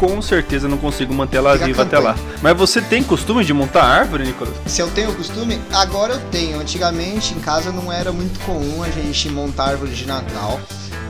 [0.02, 2.16] com certeza não consigo manter ela Fica viva até lá.
[2.42, 4.56] Mas você tem costume de montar árvore, Nicolas?
[4.66, 6.60] Se eu tenho costume, agora eu tenho.
[6.60, 10.60] Antigamente em casa não era muito comum a gente montar árvore de Natal.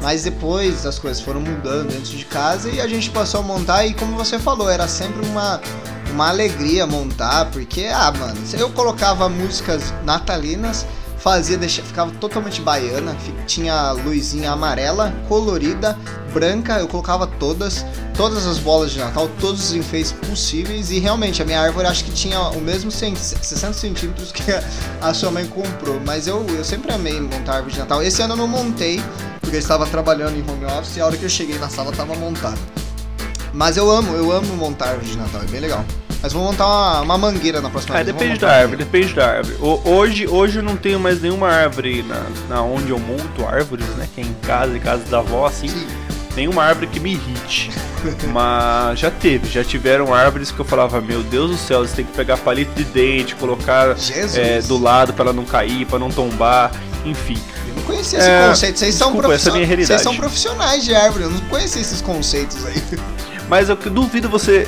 [0.02, 3.86] Mas depois as coisas foram mudando dentro de casa e a gente passou a montar
[3.86, 5.62] e como você falou, era sempre uma,
[6.12, 10.86] uma alegria montar, porque, ah, mano, eu colocava músicas natalinas
[11.22, 15.98] fazia, ficava totalmente baiana, tinha luzinha amarela, colorida,
[16.34, 21.42] branca, eu colocava todas, todas as bolas de Natal, todos os enfeites possíveis e realmente
[21.42, 24.44] a minha árvore acho que tinha o mesmo 60 centímetros que
[25.00, 28.02] a sua mãe comprou, mas eu, eu sempre amei montar árvore de Natal.
[28.02, 29.00] Esse ano eu não montei,
[29.40, 31.92] porque eu estava trabalhando em home office e a hora que eu cheguei na sala
[31.92, 32.58] estava montada.
[33.54, 35.86] Mas eu amo, eu amo montar árvore de Natal, é bem legal.
[36.22, 38.16] Mas vamos montar uma, uma mangueira na próxima é, vez.
[38.16, 39.58] Depende da árvore, depende da árvore.
[39.60, 43.88] O, hoje, hoje eu não tenho mais nenhuma árvore na, na onde eu monto árvores,
[43.96, 44.08] né?
[44.14, 45.68] Que é em casa, em casa da avó, assim.
[45.68, 45.88] Sim.
[46.36, 47.72] Nenhuma árvore que me irrite.
[48.32, 52.06] Mas já teve, já tiveram árvores que eu falava, meu Deus do céu, você tem
[52.06, 53.96] que pegar palito de dente, colocar
[54.36, 56.72] é, do lado para ela não cair, para não tombar,
[57.04, 57.38] enfim.
[57.68, 58.80] Eu não conhecia esse é, conceito.
[58.80, 59.88] Vocês são, é realidade.
[59.88, 62.82] Vocês são profissionais de árvore, eu não conhecia esses conceitos aí.
[63.50, 64.68] Mas eu duvido você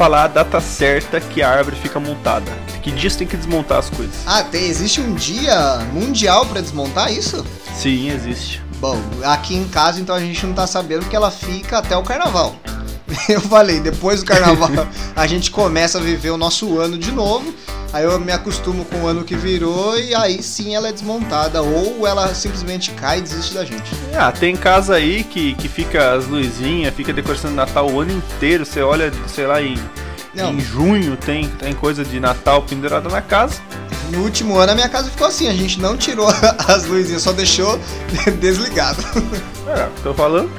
[0.00, 2.50] falar a data certa que a árvore fica montada.
[2.82, 4.14] Que dia você tem que desmontar as coisas.
[4.24, 7.44] Ah, tem, existe um dia mundial para desmontar isso?
[7.74, 8.62] Sim, existe.
[8.78, 12.02] Bom, aqui em casa então a gente não tá sabendo que ela fica até o
[12.02, 12.56] carnaval.
[13.28, 14.70] eu falei, depois do carnaval
[15.14, 17.52] a gente começa a viver o nosso ano de novo.
[17.92, 21.60] Aí eu me acostumo com o ano que virou e aí sim ela é desmontada.
[21.60, 23.90] Ou ela simplesmente cai e desiste da gente.
[24.16, 28.12] Ah, tem casa aí que, que fica as luzinhas, fica decoração de Natal o ano
[28.12, 28.64] inteiro.
[28.64, 29.76] Você olha, sei lá, em,
[30.36, 33.60] em junho tem, tem coisa de Natal pendurada na casa.
[34.12, 36.28] No último ano a minha casa ficou assim, a gente não tirou
[36.68, 37.78] as luzinhas, só deixou
[38.40, 39.02] desligado.
[39.66, 40.50] É, tô falando.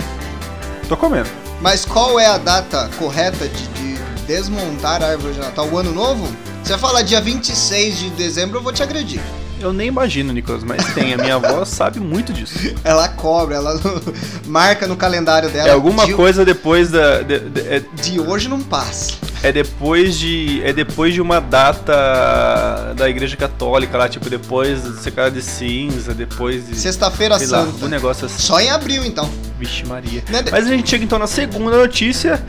[0.89, 1.29] Tô comendo.
[1.61, 5.69] Mas qual é a data correta de, de desmontar a árvore de Natal?
[5.69, 6.27] O ano novo?
[6.63, 9.21] Você fala dia 26 de dezembro, eu vou te agredir.
[9.61, 11.13] Eu nem imagino, Nicolas, mas tem.
[11.13, 12.57] A minha avó sabe muito disso.
[12.83, 13.79] Ela cobra, ela
[14.47, 15.69] marca no calendário dela.
[15.69, 16.13] É alguma de...
[16.13, 17.21] coisa depois da.
[17.21, 17.79] De, de, é...
[18.01, 19.13] de, hoje não passa.
[19.43, 20.61] É depois de.
[20.63, 26.13] É depois de uma data da igreja católica lá, tipo, depois de secada de cinza,
[26.13, 26.75] depois de.
[26.75, 27.55] Sexta-feira Santa.
[27.81, 28.39] Lá, um negócio assim.
[28.39, 29.29] Só em abril, então.
[29.59, 30.23] Vixe Maria.
[30.27, 32.43] É mas a gente chega então na segunda notícia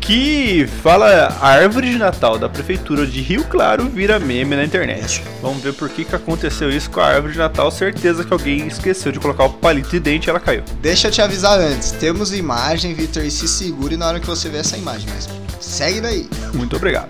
[0.00, 5.22] que fala a árvore de Natal da prefeitura de Rio Claro vira meme na internet.
[5.42, 7.70] Vamos ver por que, que aconteceu isso com a árvore de Natal.
[7.70, 10.62] Certeza que alguém esqueceu de colocar o palito de dente e ela caiu.
[10.80, 11.92] Deixa eu te avisar antes.
[11.92, 15.28] Temos imagem, Victor, e se segure na hora que você ver essa imagem, mas
[15.60, 16.28] segue daí.
[16.54, 17.08] Muito obrigado.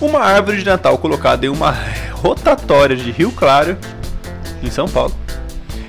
[0.00, 1.74] Uma árvore de Natal colocada em uma
[2.12, 3.78] rotatória de Rio Claro,
[4.62, 5.14] em São Paulo,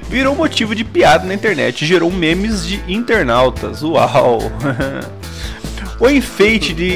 [0.10, 3.83] virou motivo de piada na internet e gerou memes de internautas.
[3.83, 4.39] Uau!
[5.99, 6.93] O enfeite de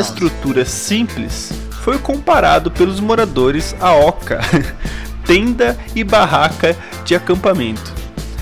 [0.00, 1.52] estrutura simples
[1.84, 4.40] foi comparado pelos moradores a oca,
[5.24, 8.00] tenda e barraca de acampamento.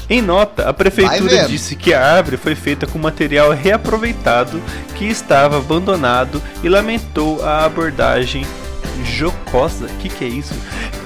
[0.09, 4.63] Em nota, a prefeitura disse que a árvore foi feita com material reaproveitado
[4.97, 8.47] que estava abandonado e lamentou a abordagem
[9.05, 10.55] jocosa, que que é isso?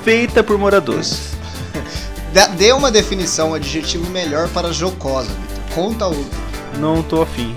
[0.04, 1.32] Feita por moradores.
[2.56, 5.74] Dê uma definição, um adjetivo melhor para jocosa, Victor.
[5.74, 6.40] Conta outro.
[6.78, 7.54] Não tô afim.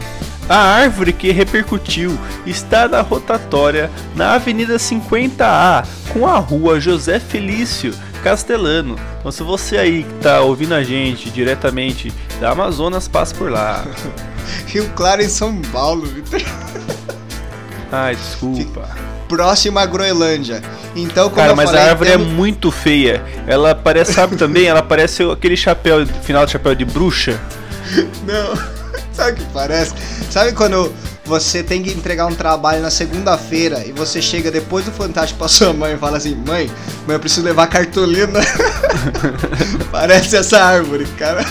[0.47, 7.93] A árvore que repercutiu está na rotatória na Avenida 50A com a rua José Felício
[8.23, 8.95] Castelano.
[9.19, 13.85] Então, se você aí que está ouvindo a gente diretamente da Amazonas, passa por lá.
[14.67, 16.41] Rio Claro em São Paulo, Vitor.
[17.91, 18.87] Ai, desculpa.
[19.27, 20.61] Próxima à Groenlândia.
[20.95, 23.23] Então, como Cara, mas falei, a árvore é muito feia.
[23.47, 24.65] Ela parece, sabe também?
[24.65, 27.39] Ela parece aquele chapéu, final de chapéu de bruxa.
[28.25, 28.84] Não.
[29.15, 29.93] Sabe o que parece?
[30.29, 34.91] Sabe quando você tem que entregar um trabalho na segunda-feira e você chega depois do
[34.91, 36.69] Fantástico pra sua mãe e fala assim: Mãe,
[37.07, 38.39] mãe, eu preciso levar cartolina.
[39.91, 41.45] parece essa árvore, cara.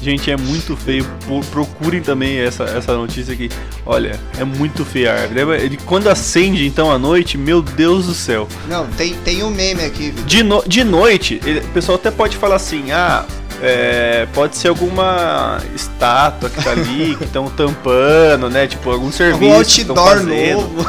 [0.00, 1.06] Gente, é muito feio.
[1.50, 3.48] Procurem também essa, essa notícia aqui.
[3.86, 5.62] Olha, é muito feia a árvore.
[5.62, 8.48] Ele, quando acende então à noite, meu Deus do céu.
[8.68, 10.10] Não, tem, tem um meme aqui.
[10.10, 13.24] De, no, de noite, ele, o pessoal até pode falar assim: ah,
[13.62, 18.66] é, pode ser alguma estátua que tá ali, que estão tampando, né?
[18.66, 19.92] Tipo, algum serviço.
[19.92, 20.86] Um outdoor novo.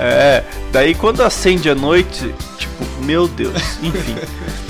[0.00, 4.16] É, daí quando acende à noite, tipo, meu Deus, enfim.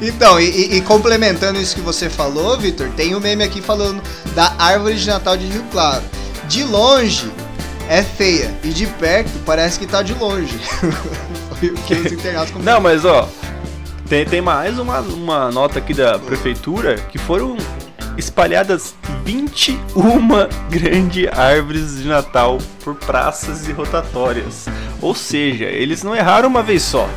[0.00, 4.02] Então, e, e, complementando isso que você falou, Vitor, tem um meme aqui falando
[4.34, 6.02] da árvore de Natal de Rio Claro.
[6.48, 7.30] De longe
[7.88, 10.58] é feia e de perto parece que tá de longe.
[11.58, 13.26] Foi o que os internautas Não, mas ó,
[14.06, 17.56] tem, tem mais uma, uma nota aqui da prefeitura que foram
[18.16, 19.78] espalhadas 21
[20.70, 24.66] grandes árvores de Natal por praças e rotatórias.
[25.00, 27.08] Ou seja, eles não erraram uma vez só.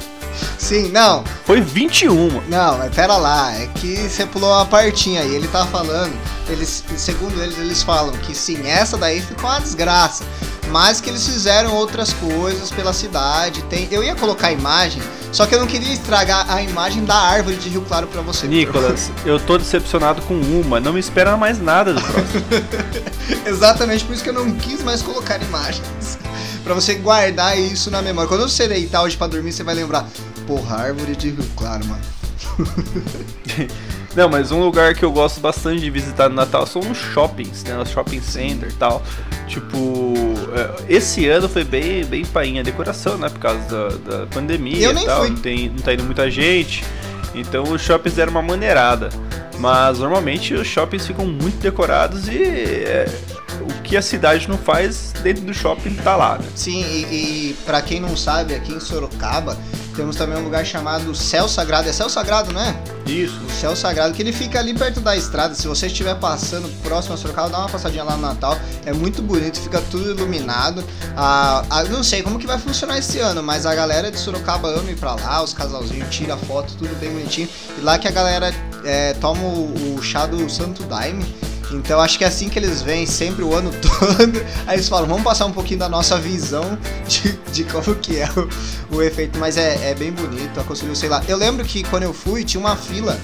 [0.58, 1.23] Sim, não.
[1.45, 2.41] Foi 21.
[2.47, 5.36] Não, mas pera lá, é que você pulou uma partinha aí.
[5.36, 6.13] Ele tá falando,
[6.47, 10.23] eles, segundo eles, eles falam que sim, essa daí ficou uma desgraça.
[10.69, 13.62] Mas que eles fizeram outras coisas pela cidade.
[13.63, 15.01] Tem, eu ia colocar a imagem,
[15.32, 18.47] só que eu não queria estragar a imagem da árvore de Rio Claro para você.
[18.47, 20.79] Nicolas, eu tô decepcionado com uma.
[20.79, 22.45] Não me espera mais nada do próximo.
[23.45, 26.17] Exatamente por isso que eu não quis mais colocar imagens
[26.63, 28.27] para você guardar isso na memória.
[28.27, 30.08] Quando você deitar hoje para dormir, você vai lembrar,
[30.45, 32.01] porra, árvore de Rio Claro, mano.
[34.15, 37.63] Não, mas um lugar que eu gosto bastante de visitar no Natal são os shoppings,
[37.63, 37.77] né?
[37.77, 39.03] Os shopping center e tal.
[39.47, 40.13] Tipo,
[40.55, 43.29] é, esse ano foi bem, bem painha a decoração, né?
[43.29, 43.59] Por causa
[43.99, 45.21] da, da pandemia e tal.
[45.21, 45.29] Fui.
[45.29, 46.83] Não, tem, não tá indo muita gente.
[47.35, 49.09] Então os shoppings deram uma maneirada.
[49.59, 53.05] Mas normalmente os shoppings ficam muito decorados e é,
[53.61, 56.37] o que a cidade não faz dentro do shopping tá lá.
[56.37, 56.45] Né?
[56.55, 59.57] Sim, e, e para quem não sabe, aqui em Sorocaba
[59.99, 61.89] temos também um lugar chamado Céu Sagrado.
[61.89, 62.73] É Céu Sagrado, não é?
[63.05, 63.38] Isso.
[63.45, 65.53] O Céu Sagrado, que ele fica ali perto da estrada.
[65.53, 68.57] Se você estiver passando próximo a Sorocaba, dá uma passadinha lá no Natal.
[68.85, 70.85] É muito bonito, fica tudo iluminado.
[71.17, 74.69] Ah, ah, não sei como que vai funcionar esse ano, mas a galera de Sorocaba
[74.69, 77.49] ama ir pra lá, os casalzinhos tira foto, tudo bem bonitinho.
[77.77, 78.53] E lá que a galera
[78.85, 81.25] é, toma o, o chá do Santo Daime
[81.71, 84.45] Então acho que é assim que eles vêm sempre o ano todo.
[84.65, 86.77] Aí eles falam, vamos passar um pouquinho da nossa visão
[87.08, 88.27] de, de como que é
[88.91, 89.38] o, o efeito.
[89.38, 91.23] Mas é, é bem bonito, aconselho, sei lá.
[91.27, 93.19] Eu lembro que quando eu fui, tinha uma fila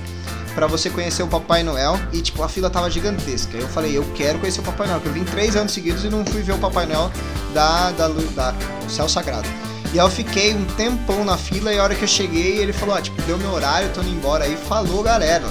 [0.54, 3.58] para você conhecer o Papai Noel e tipo a fila tava gigantesca.
[3.58, 6.10] Eu falei, eu quero conhecer o Papai Noel, porque eu vim três anos seguidos e
[6.10, 7.12] não fui ver o Papai Noel
[7.54, 9.48] da, da, da, do céu sagrado.
[9.94, 12.74] E aí eu fiquei um tempão na fila e a hora que eu cheguei, ele
[12.74, 14.46] falou, ah, tipo, deu meu horário, tô indo embora.
[14.46, 15.46] Aí falou, galera.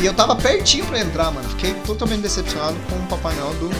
[0.00, 1.48] E eu tava pertinho pra entrar, mano.
[1.50, 3.70] Fiquei totalmente decepcionado com o Papai Noel do,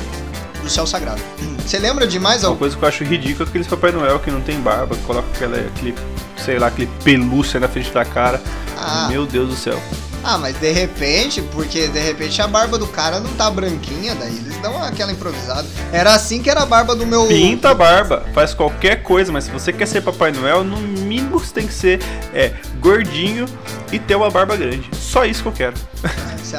[0.62, 1.20] do céu sagrado.
[1.64, 4.30] Você lembra de mais alguma coisa que eu acho ridícula é aqueles Papai Noel que
[4.30, 5.94] não tem barba, que coloca aquela, aquele,
[6.36, 8.42] sei lá, aquele pelúcia na frente da cara.
[8.76, 9.06] Ah.
[9.08, 9.80] Meu Deus do céu.
[10.24, 14.36] Ah, mas de repente, porque de repente a barba do cara não tá branquinha, daí
[14.36, 15.66] eles dão aquela improvisada.
[15.92, 17.26] Era assim que era a barba do meu.
[17.26, 21.38] Pinta a barba, faz qualquer coisa, mas se você quer ser Papai Noel, no mínimo
[21.38, 22.00] você tem que ser
[22.32, 23.46] é, gordinho
[23.90, 24.88] e ter uma barba grande.
[24.96, 25.74] Só isso que eu quero.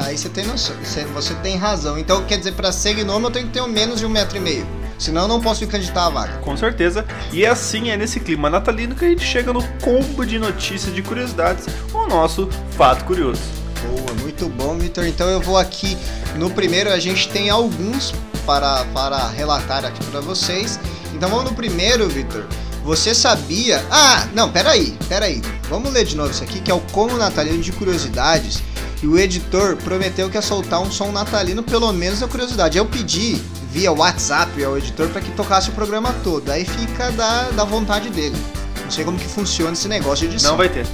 [0.04, 0.74] Aí você tem noção,
[1.14, 1.96] você tem razão.
[1.98, 4.40] Então quer dizer, pra ser gnomo eu tenho que ter menos de um metro e
[4.40, 4.66] meio.
[5.04, 6.38] Senão eu não posso me candidatar à vaga.
[6.38, 7.04] Com certeza.
[7.30, 10.94] E é assim, é nesse clima natalino que a gente chega no combo de notícias
[10.94, 13.42] de curiosidades, o nosso fato curioso.
[13.82, 15.06] Boa, muito bom, Vitor.
[15.06, 15.98] Então eu vou aqui
[16.36, 18.14] no primeiro, a gente tem alguns
[18.46, 20.80] para, para relatar aqui para vocês.
[21.12, 22.46] Então vamos no primeiro, Vitor.
[22.82, 23.84] Você sabia.
[23.90, 25.42] Ah, não, peraí, peraí.
[25.68, 28.62] Vamos ler de novo isso aqui, que é o Como Natalino de Curiosidades.
[29.02, 32.78] E o editor prometeu que ia soltar um som natalino, pelo menos a curiosidade.
[32.78, 33.38] Eu pedi
[33.74, 36.48] via WhatsApp ao editor para que tocasse o programa todo.
[36.48, 38.36] Aí fica da, da vontade dele.
[38.84, 40.52] Não sei como que funciona esse negócio de edição.
[40.52, 40.86] Não vai ter.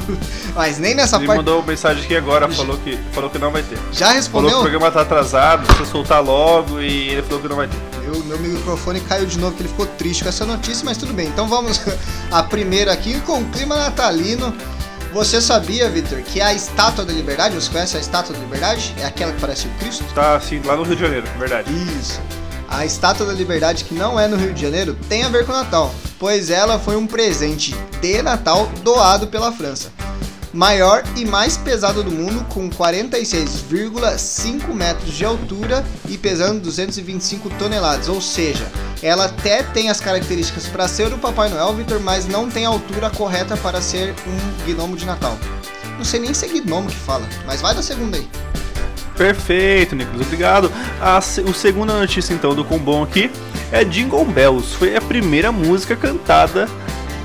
[0.54, 1.40] Mas nem nessa Ele parte.
[1.40, 3.78] Ele mandou mensagem aqui agora, falou que, falou que não vai ter.
[3.92, 4.50] Já respondeu?
[4.50, 7.68] Falou que o programa tá atrasado, precisa soltar logo e ele falou que não vai
[7.68, 7.78] ter.
[8.02, 11.14] Meu, meu microfone caiu de novo, que ele ficou triste com essa notícia, mas tudo
[11.14, 11.28] bem.
[11.28, 11.80] Então vamos
[12.30, 14.54] a primeira aqui com o clima natalino.
[15.12, 18.94] Você sabia, Victor, que a Estátua da Liberdade, você conhece a Estátua da Liberdade?
[18.98, 20.04] É aquela que parece o Cristo?
[20.14, 21.70] Tá, assim, lá no Rio de Janeiro, verdade.
[21.98, 22.20] Isso.
[22.68, 25.52] A Estátua da Liberdade, que não é no Rio de Janeiro, tem a ver com
[25.52, 29.90] o Natal, pois ela foi um presente de Natal doado pela França.
[30.52, 38.08] Maior e mais pesado do mundo, com 46,5 metros de altura e pesando 225 toneladas,
[38.08, 38.66] ou seja,
[39.02, 42.70] ela até tem as características para ser o Papai Noel, Victor, mas não tem a
[42.70, 45.38] altura correta para ser um gnomo de Natal.
[45.98, 48.26] Não sei nem se é gnomo que fala, mas vai da segunda aí.
[49.16, 50.72] Perfeito, Nicolas, obrigado.
[51.00, 53.30] A, o segunda notícia então do Combom aqui
[53.70, 54.74] é Jingle Bells.
[54.76, 56.66] Foi a primeira música cantada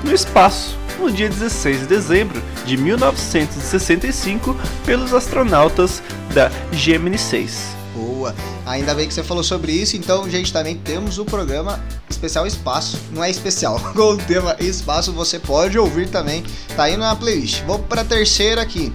[0.02, 6.02] no espaço no dia 16 de dezembro de 1965 pelos astronautas
[6.32, 7.84] da Gemini 6.
[7.94, 8.34] Boa.
[8.66, 11.78] Ainda bem que você falou sobre isso, então, gente, também temos o programa
[12.08, 12.98] especial Espaço.
[13.12, 16.42] Não é especial, com o tema Espaço você pode ouvir também,
[16.74, 17.62] tá aí na playlist.
[17.64, 18.92] Vou para a terceira aqui.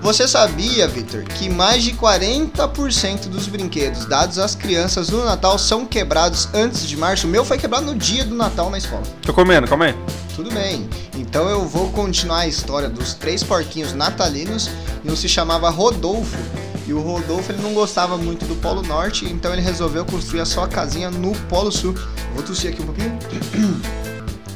[0.00, 5.84] Você sabia, Victor, que mais de 40% dos brinquedos dados às crianças no Natal são
[5.84, 7.26] quebrados antes de março?
[7.26, 9.02] O meu foi quebrado no dia do Natal na escola.
[9.22, 9.94] Tô comendo, calma aí.
[10.34, 10.88] Tudo bem.
[11.16, 14.70] Então eu vou continuar a história dos três porquinhos natalinos.
[15.04, 16.38] E um se chamava Rodolfo.
[16.86, 20.46] E o Rodolfo ele não gostava muito do Polo Norte, então ele resolveu construir a
[20.46, 21.94] sua casinha no Polo Sul.
[22.34, 23.18] Vou tossir aqui um pouquinho.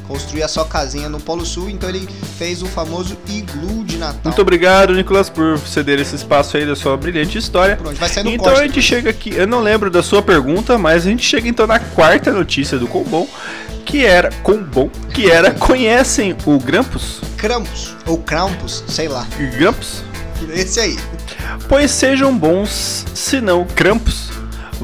[0.07, 4.21] construir a sua casinha no Polo Sul, então ele fez o famoso iglu de Natal.
[4.23, 7.77] Muito obrigado, Nicolas, por ceder esse espaço aí da sua brilhante história.
[7.77, 10.77] Pronto, vai sair no Então a gente chega aqui, eu não lembro da sua pergunta,
[10.77, 13.27] mas a gente chega então na quarta notícia do Combom,
[13.85, 17.21] que era Combom, que era conhecem o Grampus?
[17.37, 19.25] Krampus ou Krampus, sei lá.
[19.57, 20.03] Grampus?
[20.53, 20.99] Esse aí.
[21.69, 24.29] Pois sejam bons, senão Krampus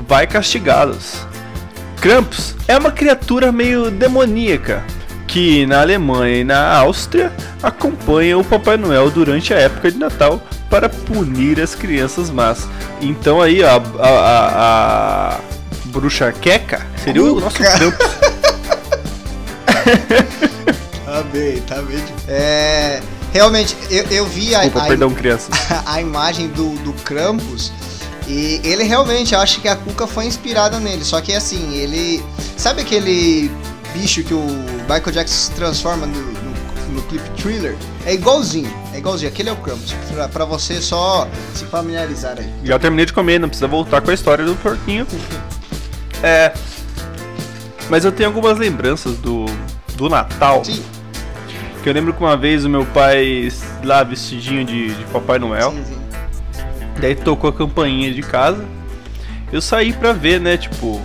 [0.08, 1.28] vai castigá-los.
[2.00, 4.84] Krampus é uma criatura meio demoníaca
[5.30, 10.42] que na Alemanha e na Áustria acompanha o Papai Noel durante a época de Natal
[10.70, 12.68] para punir as crianças más.
[13.00, 15.40] Então aí a, a, a, a
[15.86, 18.00] bruxa Queca seria o nosso Krampus.
[21.06, 22.04] tá bem, tá bem.
[22.28, 23.00] É,
[23.32, 25.16] realmente, eu, eu vi Desculpa, a, a, perdão.
[25.70, 27.72] A, a imagem do, do Krampus
[28.28, 31.04] e ele realmente, acho que a Cuca foi inspirada nele.
[31.04, 32.24] Só que assim, ele.
[32.56, 33.50] Sabe aquele
[33.94, 34.44] bicho que o
[34.82, 37.76] Michael Jackson se transforma no, no, no clipe Thriller?
[38.06, 39.32] É igualzinho, é igualzinho.
[39.32, 39.94] Aquele é o Krampus.
[40.14, 42.50] Pra, pra você só se familiarizar aí.
[42.64, 45.06] Já terminei de comer, não precisa voltar com a história do porquinho.
[46.22, 46.52] É.
[47.90, 49.46] Mas eu tenho algumas lembranças do,
[49.96, 50.66] do Natal.
[50.66, 50.84] Sim.
[51.82, 53.48] Que eu lembro que uma vez o meu pai
[53.86, 55.72] lá vestidinho de, de Papai Noel.
[55.72, 56.00] Sim, sim.
[57.00, 58.66] Daí tocou a campainha de casa.
[59.52, 60.58] Eu saí pra ver, né?
[60.58, 61.02] Tipo,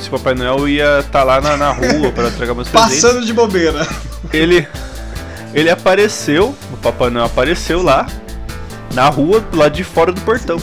[0.00, 3.02] se o Papai Noel ia estar tá lá na, na rua para entregar meus presentes.
[3.02, 3.86] Passando de bobeira.
[4.32, 4.66] Ele,
[5.54, 8.06] ele apareceu, o Papai Noel apareceu lá,
[8.94, 10.60] na rua, do lado de fora do portão.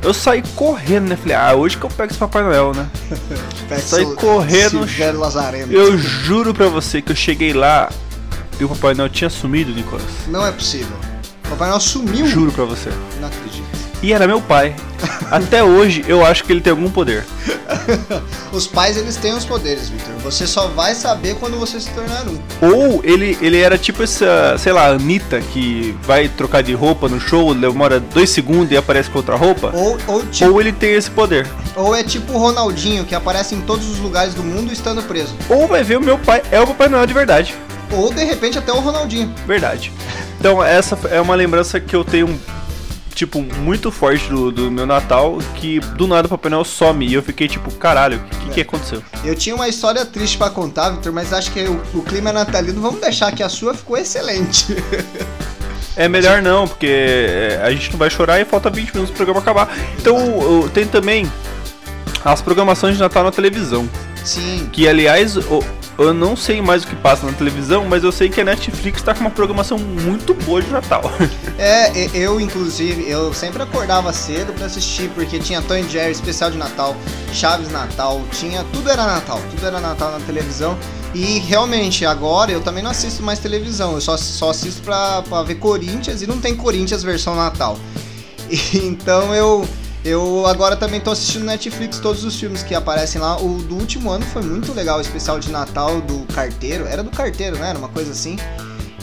[0.00, 1.16] Eu saí correndo, né?
[1.16, 2.88] Falei, ah, hoje que eu pego esse Papai Noel, né?
[3.82, 4.86] saí correndo.
[5.18, 5.72] Lazareno.
[5.72, 7.90] Eu juro pra você que eu cheguei lá
[8.60, 10.04] e o Papai Noel tinha sumido, Nicolas.
[10.28, 10.96] Não é possível.
[11.46, 12.26] O Papai Noel sumiu.
[12.26, 12.90] Juro pra você.
[13.20, 13.47] Não acredito.
[14.02, 14.74] E era meu pai.
[15.30, 17.24] Até hoje eu acho que ele tem algum poder.
[18.52, 20.14] os pais eles têm os poderes, Victor.
[20.22, 22.38] Você só vai saber quando você se tornar um.
[22.60, 27.20] Ou ele, ele era tipo essa, sei lá, Anitta que vai trocar de roupa no
[27.20, 29.70] show, demora dois segundos e aparece com outra roupa.
[29.74, 31.46] Ou, ou, tipo, ou ele tem esse poder.
[31.76, 35.34] Ou é tipo o Ronaldinho que aparece em todos os lugares do mundo estando preso.
[35.48, 37.54] Ou vai ver o meu pai é o Papai Noel de verdade.
[37.90, 39.32] Ou de repente até o Ronaldinho.
[39.46, 39.92] Verdade.
[40.38, 42.38] Então essa é uma lembrança que eu tenho
[43.18, 47.06] tipo, muito forte do, do meu Natal, que do nada o Papai Noel some.
[47.06, 48.54] E eu fiquei tipo, caralho, o que, é.
[48.54, 49.02] que aconteceu?
[49.24, 52.32] Eu tinha uma história triste para contar, Victor, mas acho que o, o clima é
[52.32, 52.80] natalino.
[52.80, 54.66] Vamos deixar que a sua ficou excelente.
[55.96, 59.16] É melhor não, porque é, a gente não vai chorar e falta 20 minutos pro
[59.16, 59.76] programa acabar.
[59.98, 60.16] Então
[60.72, 61.28] tem também
[62.32, 63.88] as programações de Natal na televisão.
[64.24, 64.68] Sim.
[64.72, 65.36] Que aliás,
[65.98, 69.02] eu não sei mais o que passa na televisão, mas eu sei que a Netflix
[69.02, 71.02] tá com uma programação muito boa de Natal.
[71.60, 76.56] É, eu inclusive, eu sempre acordava cedo para assistir, porque tinha Tom Jerry especial de
[76.56, 76.96] Natal,
[77.32, 78.62] Chaves Natal, tinha.
[78.72, 80.78] Tudo era Natal, tudo era Natal na televisão.
[81.12, 85.42] E realmente, agora eu também não assisto mais televisão, eu só, só assisto pra, pra
[85.42, 87.76] ver Corinthians e não tem Corinthians versão Natal.
[88.50, 89.68] E, então eu
[90.08, 93.36] eu agora também tô assistindo Netflix todos os filmes que aparecem lá.
[93.40, 96.86] O do último ano foi muito legal, o especial de Natal do Carteiro.
[96.86, 97.70] Era do Carteiro, né?
[97.70, 98.36] Era uma coisa assim.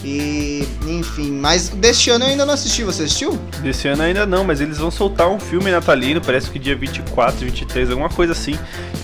[0.04, 3.36] E, enfim, mas deste ano eu ainda não assisti, você assistiu?
[3.60, 7.44] Desse ano ainda não, mas eles vão soltar um filme natalino, parece que dia 24,
[7.44, 8.56] 23, alguma coisa assim,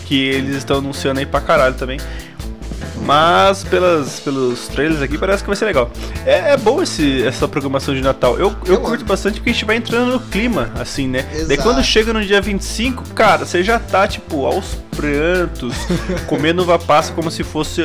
[0.06, 1.98] que eles estão anunciando aí pra caralho também.
[3.04, 5.90] Mas pelas, pelos trailers aqui parece que vai ser legal.
[6.24, 8.38] É, é bom esse, essa programação de Natal.
[8.38, 9.08] Eu, eu, eu curto amo.
[9.08, 11.26] bastante porque a gente vai entrando no clima, assim, né?
[11.32, 11.48] Exato.
[11.48, 15.74] Daí quando chega no dia 25, cara, você já tá, tipo, aos prantos,
[16.28, 17.82] comendo uva passa como se fosse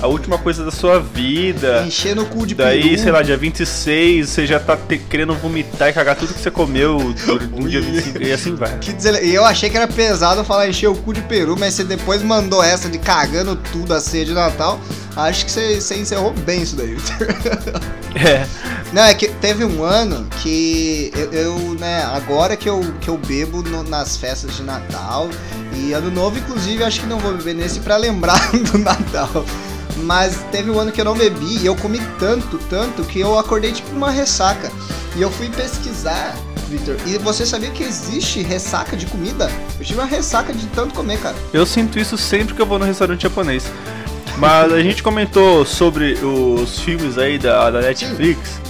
[0.00, 1.84] a, última coisa da sua vida.
[1.86, 2.98] Enchendo o cu de Daí, peru.
[2.98, 6.50] sei lá, dia 26, você já tá te, querendo vomitar e cagar tudo que você
[6.50, 6.98] comeu
[7.54, 8.78] no dia 25 e assim vai.
[8.78, 8.96] Que
[9.32, 12.62] eu achei que era pesado falar encher o cu de peru, mas você depois mandou
[12.62, 14.80] essa de cagando tudo a ceia de Natal.
[15.14, 17.28] Acho que você, você encerrou bem isso daí, Victor.
[18.16, 18.46] É.
[18.94, 23.18] Não, é que teve um ano que eu, eu né, agora que eu, que eu
[23.18, 25.28] bebo no, nas festas de Natal
[25.74, 28.40] e ano novo, inclusive, acho que não vou beber nesse para lembrar
[28.72, 29.44] do Natal.
[29.98, 33.38] Mas teve um ano que eu não bebi e eu comi tanto, tanto, que eu
[33.38, 34.72] acordei tipo uma ressaca.
[35.14, 36.34] E eu fui pesquisar,
[36.70, 39.50] Victor, e você sabia que existe ressaca de comida?
[39.78, 41.36] Eu tive uma ressaca de tanto comer, cara.
[41.52, 43.64] Eu sinto isso sempre que eu vou no restaurante japonês.
[44.38, 48.60] Mas a gente comentou sobre os filmes aí da, da Netflix.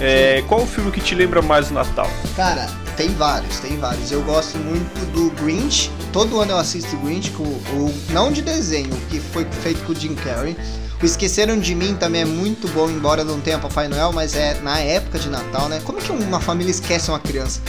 [0.00, 2.10] É, qual o filme que te lembra mais do Natal?
[2.34, 4.10] Cara, tem vários, tem vários.
[4.10, 5.90] Eu gosto muito do Grinch.
[6.12, 9.92] Todo ano eu assisto o Grinch, com o, não de desenho, que foi feito com
[9.92, 10.56] o Jim Carrey.
[11.02, 14.58] O Esqueceram de Mim também é muito bom, embora não tenha Papai Noel, mas é
[14.62, 15.80] na época de Natal, né?
[15.84, 17.60] Como que uma família esquece uma criança?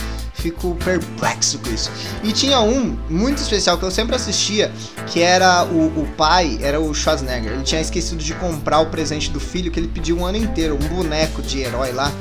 [0.45, 1.89] Fico perplexo com isso.
[2.23, 4.71] E tinha um muito especial que eu sempre assistia,
[5.07, 7.53] que era o, o pai, era o Schwarzenegger.
[7.53, 10.75] Ele tinha esquecido de comprar o presente do filho que ele pediu um ano inteiro,
[10.75, 12.13] um boneco de herói lá.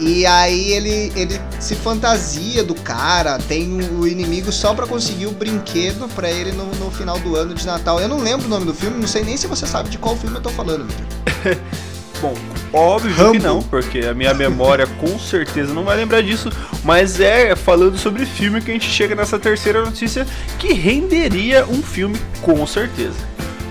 [0.00, 5.30] E aí ele, ele se fantasia do cara, tem o inimigo só para conseguir o
[5.30, 8.00] brinquedo para ele no, no, final do ano de Natal.
[8.00, 10.16] Eu não lembro o nome do filme, não sei nem se você sabe de qual
[10.16, 11.58] filme eu tô falando, Victor.
[12.20, 12.34] Bom,
[12.72, 13.32] óbvio Rambo.
[13.32, 16.50] que não, porque a minha memória com certeza não vai lembrar disso,
[16.84, 20.26] mas é falando sobre filme que a gente chega nessa terceira notícia
[20.58, 23.18] que renderia um filme com certeza.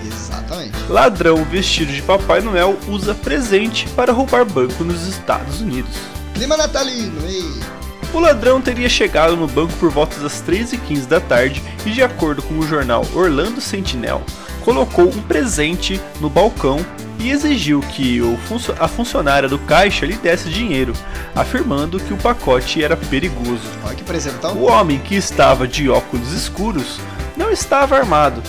[0.06, 0.72] Exatamente.
[0.88, 5.96] Ladrão vestido de Papai Noel usa presente para roubar banco nos Estados Unidos.
[6.34, 7.82] Clima natalino, ei!
[8.12, 12.42] O ladrão teria chegado no banco por volta das 3h15 da tarde e, de acordo
[12.42, 14.22] com o jornal Orlando Sentinel,
[14.64, 16.84] colocou um presente no balcão
[17.18, 20.92] e exigiu que funcio a funcionária do caixa lhe desse dinheiro,
[21.34, 23.62] afirmando que o pacote era perigoso.
[23.84, 24.56] Olha que presentão.
[24.56, 26.98] O homem, que estava de óculos escuros,
[27.36, 28.42] não estava armado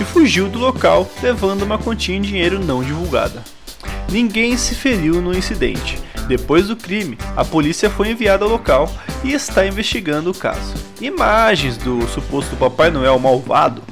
[0.00, 3.42] e fugiu do local, levando uma quantia em dinheiro não divulgada.
[4.10, 5.98] Ninguém se feriu no incidente
[6.28, 8.92] depois do crime, a polícia foi enviada ao local
[9.24, 10.74] e está investigando o caso.
[11.00, 13.82] Imagens do suposto Papai Noel malvado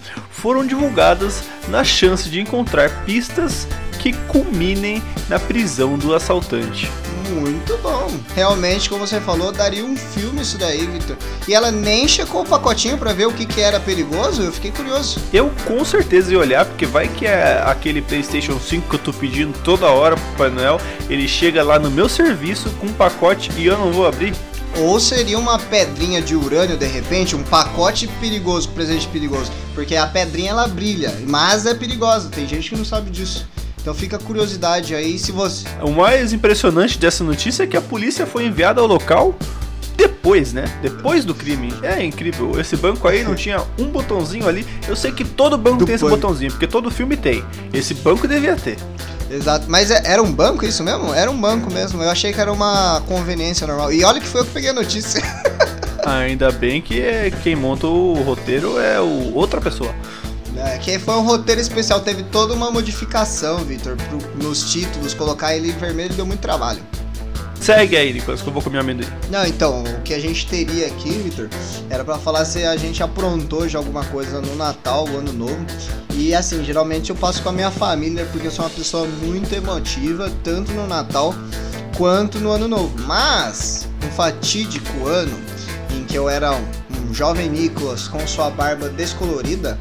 [0.46, 3.66] foram divulgadas na chance de encontrar pistas
[3.98, 6.88] que culminem na prisão do assaltante.
[7.30, 8.12] Muito bom.
[8.32, 11.16] Realmente, como você falou, daria um filme isso daí, Victor.
[11.48, 14.40] E ela nem checou o pacotinho para ver o que, que era perigoso?
[14.40, 15.18] Eu fiquei curioso.
[15.32, 19.12] Eu com certeza ia olhar, porque vai que é aquele PlayStation 5 que eu tô
[19.12, 20.80] pedindo toda hora pro Papai Noel,
[21.10, 24.32] ele chega lá no meu serviço com um pacote e eu não vou abrir.
[24.78, 29.50] Ou seria uma pedrinha de urânio, de repente, um pacote perigoso, presente perigoso.
[29.74, 32.28] Porque a pedrinha ela brilha, mas é perigosa.
[32.28, 33.46] Tem gente que não sabe disso.
[33.80, 35.64] Então fica a curiosidade aí se você.
[35.80, 39.34] O mais impressionante dessa notícia é que a polícia foi enviada ao local
[39.96, 40.64] depois, né?
[40.82, 41.72] Depois do crime.
[41.82, 42.60] É incrível.
[42.60, 44.66] Esse banco aí não tinha um botãozinho ali.
[44.86, 46.06] Eu sei que todo banco do tem banco.
[46.06, 47.44] esse botãozinho, porque todo filme tem.
[47.72, 48.76] Esse banco devia ter.
[49.30, 49.66] Exato.
[49.68, 51.12] Mas é, era um banco isso mesmo?
[51.12, 52.02] Era um banco mesmo.
[52.02, 53.92] Eu achei que era uma conveniência normal.
[53.92, 55.22] E olha que foi eu que peguei a notícia.
[56.06, 59.92] Ainda bem que é, quem monta o roteiro é o, outra pessoa.
[60.56, 63.96] É, que foi um roteiro especial, teve toda uma modificação, Victor,
[64.42, 66.80] nos títulos, colocar ele em vermelho deu muito trabalho.
[67.60, 69.08] Segue aí, Nicolas, que eu vou comer amendoim.
[69.30, 71.48] Não, então, o que a gente teria aqui, Victor,
[71.90, 75.66] era para falar se a gente aprontou já alguma coisa no Natal, o Ano Novo.
[76.14, 79.52] E assim, geralmente eu passo com a minha família, porque eu sou uma pessoa muito
[79.52, 81.34] emotiva, tanto no Natal
[81.96, 82.94] quanto no Ano Novo.
[83.02, 85.36] Mas, um fatídico ano
[85.90, 86.64] em que eu era um,
[87.10, 89.78] um jovem Nicolas com sua barba descolorida,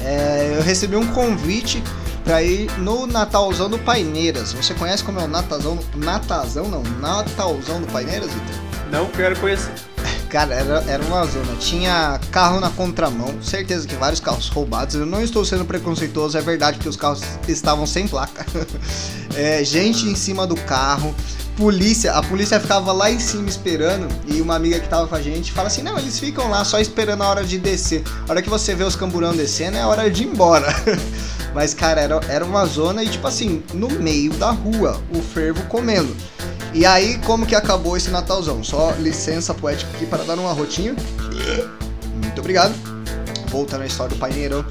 [0.00, 1.82] é, eu recebi um convite
[2.26, 4.52] para ir no Natalzão do Paineiras.
[4.52, 5.78] Você conhece como é o Natalzão?
[5.94, 8.56] Natalzão não, Natalzão do Paineiras, Vitor?
[8.90, 9.72] Não quero conhecer.
[10.28, 11.54] Cara, era, era uma zona.
[11.60, 14.96] Tinha carro na contramão, certeza que vários carros roubados.
[14.96, 18.44] Eu não estou sendo preconceituoso, é verdade que os carros estavam sem placa.
[19.38, 21.14] É, gente em cima do carro,
[21.58, 25.20] polícia, a polícia ficava lá em cima esperando e uma amiga que tava com a
[25.20, 28.02] gente fala assim: "Não, eles ficam lá só esperando a hora de descer.
[28.26, 30.66] A hora que você vê os camburão descendo é a hora de ir embora".
[31.56, 35.62] Mas, cara, era, era uma zona e, tipo assim, no meio da rua, o fervo
[35.68, 36.14] comendo.
[36.74, 38.62] E aí, como que acabou esse Natalzão?
[38.62, 40.94] Só licença poética aqui para dar um arrotinho.
[42.22, 42.74] Muito obrigado.
[43.48, 44.66] Voltando à história do paineiro.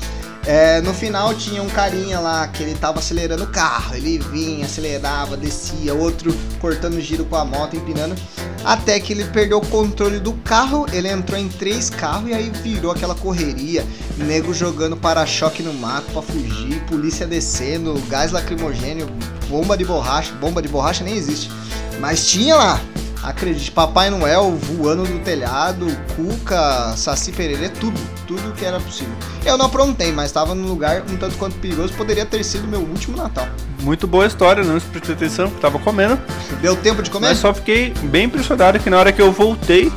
[0.48, 3.96] É, no final tinha um carinha lá que ele tava acelerando o carro.
[3.96, 8.16] Ele vinha, acelerava, descia, outro cortando giro com a moto, empinando.
[8.64, 12.52] Até que ele perdeu o controle do carro, ele entrou em três carros e aí
[12.64, 13.84] virou aquela correria.
[14.18, 19.08] Nego jogando para-choque no mato para fugir, polícia descendo, gás lacrimogênio,
[19.50, 20.32] bomba de borracha.
[20.34, 21.50] Bomba de borracha nem existe.
[22.00, 22.80] Mas tinha lá.
[23.26, 29.16] Acredite, Papai Noel voando do telhado, Cuca, Saci Pereira, tudo, tudo que era possível.
[29.44, 32.82] Eu não aprontei, mas estava num lugar um tanto quanto perigoso, poderia ter sido meu
[32.82, 33.48] último Natal.
[33.82, 36.20] Muito boa história, não prestei atenção, porque tava comendo.
[36.62, 37.30] Deu tempo de comer?
[37.30, 39.92] Mas só fiquei bem impressionado que na hora que eu voltei,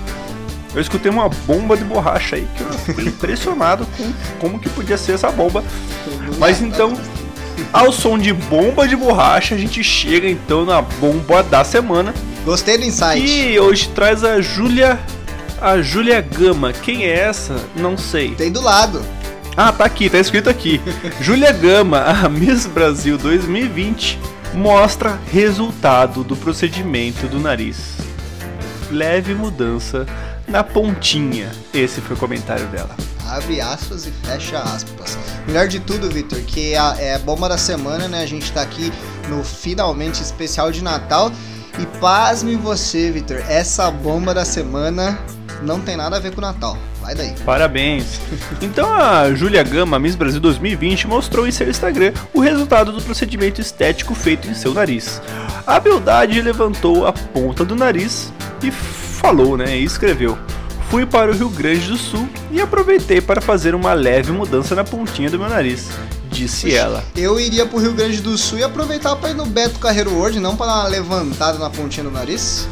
[0.75, 4.11] eu escutei uma bomba de borracha aí, que eu fiquei impressionado com
[4.41, 5.63] como que podia ser essa bomba.
[6.39, 6.95] Mas então,
[7.75, 12.15] ao som de bomba de borracha, a gente chega então na bomba da semana
[12.49, 13.21] Gostei do insight.
[13.23, 14.99] E hoje traz a Júlia.
[15.61, 16.73] A Júlia Gama.
[16.73, 17.55] Quem é essa?
[17.77, 18.35] Não sei.
[18.37, 19.05] Tem do lado.
[19.55, 20.81] Ah, tá aqui, tá escrito aqui.
[21.21, 24.19] Júlia Gama, a Miss Brasil 2020,
[24.55, 27.99] mostra resultado do procedimento do nariz.
[28.91, 30.07] Leve mudança
[30.49, 31.53] na pontinha.
[31.75, 32.97] Esse foi o comentário dela.
[33.27, 35.19] Abre aspas e fecha aspas.
[35.47, 38.23] Melhor de tudo, Victor, que é a, é a bomba da semana, né?
[38.23, 38.91] A gente tá aqui
[39.29, 41.31] no finalmente especial de Natal
[41.79, 45.19] e pasme você, Victor, essa bomba da semana
[45.63, 46.77] não tem nada a ver com o Natal.
[47.01, 47.35] Vai daí.
[47.45, 48.21] Parabéns.
[48.61, 53.61] Então a Julia Gama, Miss Brasil 2020, mostrou em seu Instagram o resultado do procedimento
[53.61, 55.23] estético feito em seu nariz.
[55.67, 60.37] A beldade levantou a ponta do nariz e falou, né, e escreveu:
[60.91, 64.85] Fui para o Rio Grande do Sul e aproveitei para fazer uma leve mudança na
[64.85, 65.89] pontinha do meu nariz
[66.39, 67.05] disse ela.
[67.17, 70.39] Eu iria pro Rio Grande do Sul e aproveitar para ir no Beto Carreiro World,
[70.39, 72.69] não para dar uma levantada na pontinha do nariz.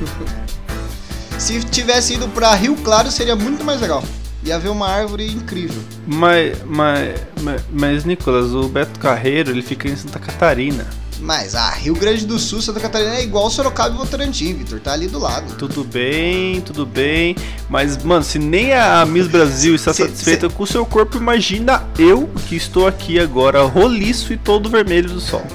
[1.38, 4.02] Se tivesse ido para Rio Claro, seria muito mais legal.
[4.44, 5.82] Ia ver uma árvore incrível.
[6.06, 10.86] Mas, mas, mas, mas Nicolas, o Beto Carreiro, ele fica em Santa Catarina.
[11.24, 14.78] Mas, ah, Rio Grande do Sul, Santa Catarina é igual Sorocaba e Votorantim, Vitor.
[14.78, 15.54] Tá ali do lado.
[15.56, 17.34] Tudo bem, tudo bem.
[17.66, 20.54] Mas, mano, se nem a Miss Brasil está cê, satisfeita cê...
[20.54, 25.20] com o seu corpo, imagina eu que estou aqui agora roliço e todo vermelho do
[25.20, 25.46] sol.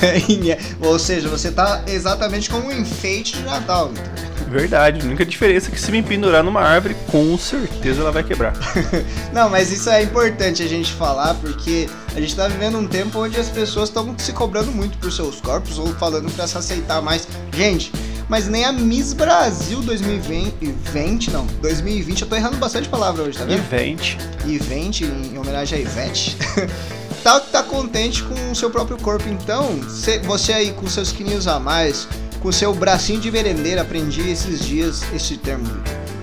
[0.80, 4.32] Ou seja, você tá exatamente como um enfeite de Natal, Vitor.
[4.52, 8.22] Verdade, a única diferença é que se me pendurar numa árvore, com certeza ela vai
[8.22, 8.52] quebrar.
[9.32, 13.18] Não, mas isso é importante a gente falar, porque a gente tá vivendo um tempo
[13.18, 17.02] onde as pessoas estão se cobrando muito por seus corpos ou falando para se aceitar
[17.02, 17.26] mais.
[17.54, 17.92] Gente,
[18.28, 23.44] mas nem a Miss Brasil 2020, não, 2020, eu tô errando bastante palavra hoje, tá
[23.44, 23.58] vendo?
[23.58, 24.16] Ivente.
[24.46, 26.36] Ivente, em homenagem a Ivete.
[27.22, 29.80] tá, tá contente com o seu próprio corpo, então,
[30.24, 32.08] você aí com seus quilinhos a mais,
[32.40, 35.68] com seu bracinho de merendeira, aprendi esses dias esse termo.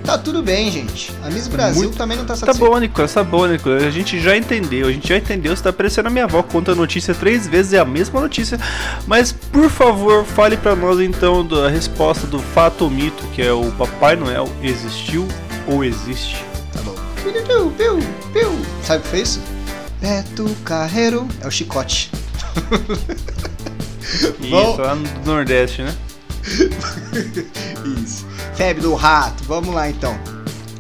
[0.10, 1.12] Tá tudo bem, gente.
[1.24, 2.72] A Miss Brasil Muito- também não tá Tá satisfeita.
[2.74, 3.84] bom, Nicolas, tá bom, Nicolas.
[3.84, 5.56] A gente já entendeu, a gente já entendeu.
[5.56, 8.60] Você tá parecendo a minha avó conta a notícia três vezes, é a mesma notícia.
[9.06, 13.54] Mas, por favor, fale pra nós então da resposta do fato ou mito, que é
[13.54, 15.28] o Papai Noel existiu
[15.68, 16.44] ou existe.
[16.74, 16.96] Tá bom.
[17.24, 18.00] Piu, piu,
[18.34, 18.52] piu.
[18.84, 19.40] Sabe o que foi isso?
[20.02, 21.28] Beto Carreiro.
[21.42, 22.10] É o chicote.
[24.50, 24.72] Bom.
[24.72, 25.94] Isso, lá no Nordeste, né?
[28.04, 28.26] Isso.
[28.60, 29.42] Febre do rato.
[29.46, 30.20] Vamos lá então.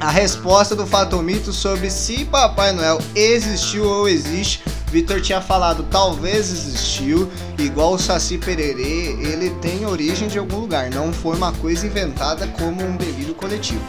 [0.01, 4.61] A resposta do fato ou mito sobre se Papai Noel existiu ou existe.
[4.87, 10.89] Vitor tinha falado, talvez existiu, igual o Saci Pererê, ele tem origem de algum lugar,
[10.89, 13.83] não foi uma coisa inventada como um delírio coletivo.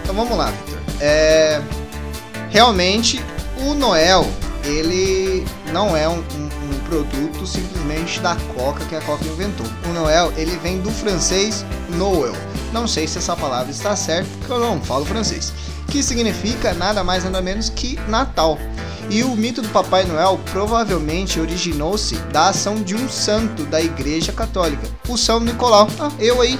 [0.00, 0.78] Então vamos lá, Vitor.
[1.00, 1.60] É,
[2.50, 3.20] realmente,
[3.66, 4.28] o Noel,
[4.62, 6.47] ele não é um- um
[6.88, 9.66] produto simplesmente da Coca que a Coca inventou.
[9.88, 12.34] O Noel, ele vem do francês Noel.
[12.72, 15.52] Não sei se essa palavra está certa, porque eu não falo francês.
[15.88, 18.58] Que significa nada mais nada menos que Natal.
[19.10, 24.32] E o mito do Papai Noel provavelmente originou-se da ação de um santo da Igreja
[24.32, 25.88] Católica, o São Nicolau.
[25.98, 26.58] Ah, eu aí.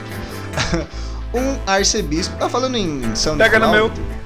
[1.34, 2.36] um arcebispo.
[2.38, 3.90] Tá falando em São Pega no Nicolau?
[3.90, 4.17] meu.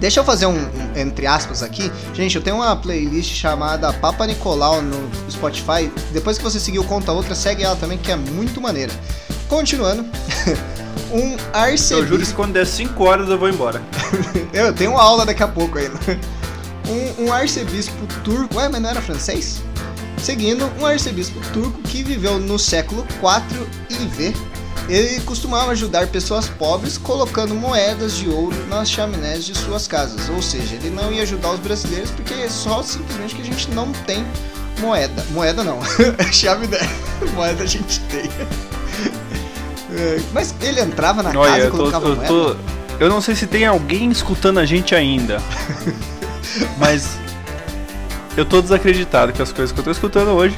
[0.00, 1.92] Deixa eu fazer um, um entre aspas aqui.
[2.14, 5.92] Gente, eu tenho uma playlist chamada Papa Nicolau no Spotify.
[6.10, 8.92] Depois que você seguiu conta outra, segue ela também, que é muito maneira.
[9.46, 10.02] Continuando.
[11.12, 12.34] um Eu juro que arcebispo.
[12.34, 13.82] quando der 5 horas eu vou embora.
[14.54, 15.98] Eu tenho aula daqui a pouco ainda.
[16.88, 18.56] Um, um arcebispo turco.
[18.56, 19.62] Ué, mas não era francês?
[20.16, 24.34] Seguindo, um arcebispo turco que viveu no século 4 IV.
[24.88, 30.28] Ele costumava ajudar pessoas pobres colocando moedas de ouro nas chaminés de suas casas.
[30.30, 33.70] Ou seja, ele não ia ajudar os brasileiros porque é só simplesmente que a gente
[33.70, 34.24] não tem
[34.80, 35.24] moeda.
[35.30, 35.78] Moeda não,
[36.32, 36.80] chaminé.
[37.34, 38.28] moeda a gente tem.
[39.92, 42.28] É, Mas ele entrava na casa Olha, e eu tô, colocava eu moeda?
[42.28, 42.56] tô.
[42.98, 45.40] Eu não sei se tem alguém escutando a gente ainda.
[46.78, 47.16] mas.
[48.36, 50.56] Eu tô desacreditado com as coisas que eu tô escutando hoje.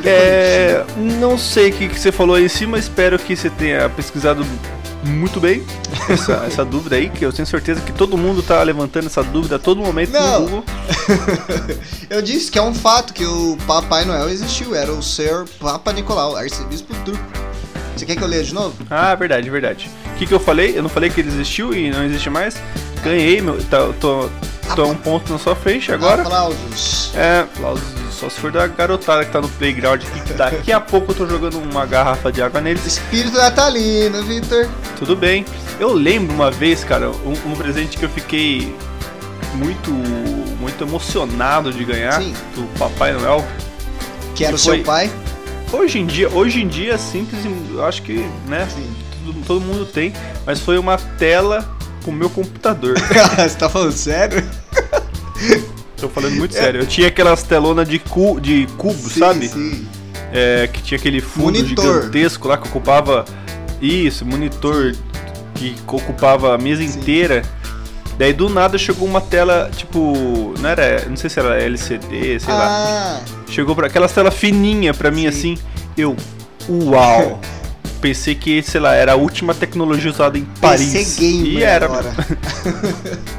[0.00, 3.50] Viro É, não sei o que, que você falou aí em cima, espero que você
[3.50, 4.44] tenha pesquisado
[5.04, 5.62] muito bem
[6.08, 9.56] essa, essa dúvida aí, que eu tenho certeza que todo mundo tá levantando essa dúvida
[9.56, 10.40] a todo momento Não.
[10.40, 10.64] no Google.
[12.10, 15.44] Eu disse que é um fato que o Papai Noel existiu, era o Sr.
[15.60, 17.22] Papa Nicolau, arcebispo turco.
[17.94, 18.76] Você quer que eu leia de novo?
[18.88, 19.90] Ah, verdade, verdade.
[20.14, 20.78] O que, que eu falei?
[20.78, 22.56] Eu não falei que ele existiu e não existe mais?
[23.02, 24.30] Ganhei, meu, tá, tô,
[24.76, 26.22] a um ponto na sua frente agora.
[26.22, 27.12] Aplausos.
[27.14, 30.80] É, aplausos, só se for da garotada que tá no playground aqui, que daqui a
[30.80, 32.84] pouco eu tô jogando uma garrafa de água neles.
[32.84, 34.68] Espírito natalino, Victor.
[34.98, 35.44] Tudo bem.
[35.78, 38.74] Eu lembro uma vez, cara, um, um presente que eu fiquei
[39.54, 42.34] muito, muito emocionado de ganhar Sim.
[42.54, 43.46] do Papai Noel.
[44.34, 45.10] Que era o seu pai.
[45.72, 48.90] Hoje em dia, hoje em dia é simples, eu acho que, né, Sim.
[49.24, 50.12] todo, todo mundo tem,
[50.46, 51.77] mas foi uma tela
[52.08, 52.94] com o meu computador.
[53.36, 54.42] Você tá falando sério?
[55.98, 56.80] Tô falando muito sério.
[56.80, 59.48] Eu tinha aquelas telonas de, cu, de cubo, Sim, sabe?
[59.48, 59.86] Sim.
[60.32, 61.84] É, que tinha aquele fundo Monitor.
[62.02, 63.24] gigantesco lá que ocupava.
[63.80, 64.94] Isso, monitor
[65.54, 66.98] que ocupava a mesa Sim.
[66.98, 67.42] inteira.
[68.16, 70.54] Daí do nada chegou uma tela, tipo.
[70.58, 71.04] Não era.
[71.08, 72.66] Não sei se era LCD, sei lá.
[72.68, 75.28] Ah, Chegou pra aquelas telas fininha pra mim Sim.
[75.28, 75.58] assim.
[75.96, 76.16] Eu.
[76.68, 77.38] Uau!
[78.00, 80.92] Pensei que, sei lá, era a última tecnologia usada em Paris.
[80.92, 81.86] PC Gamer e era.
[81.86, 82.14] agora.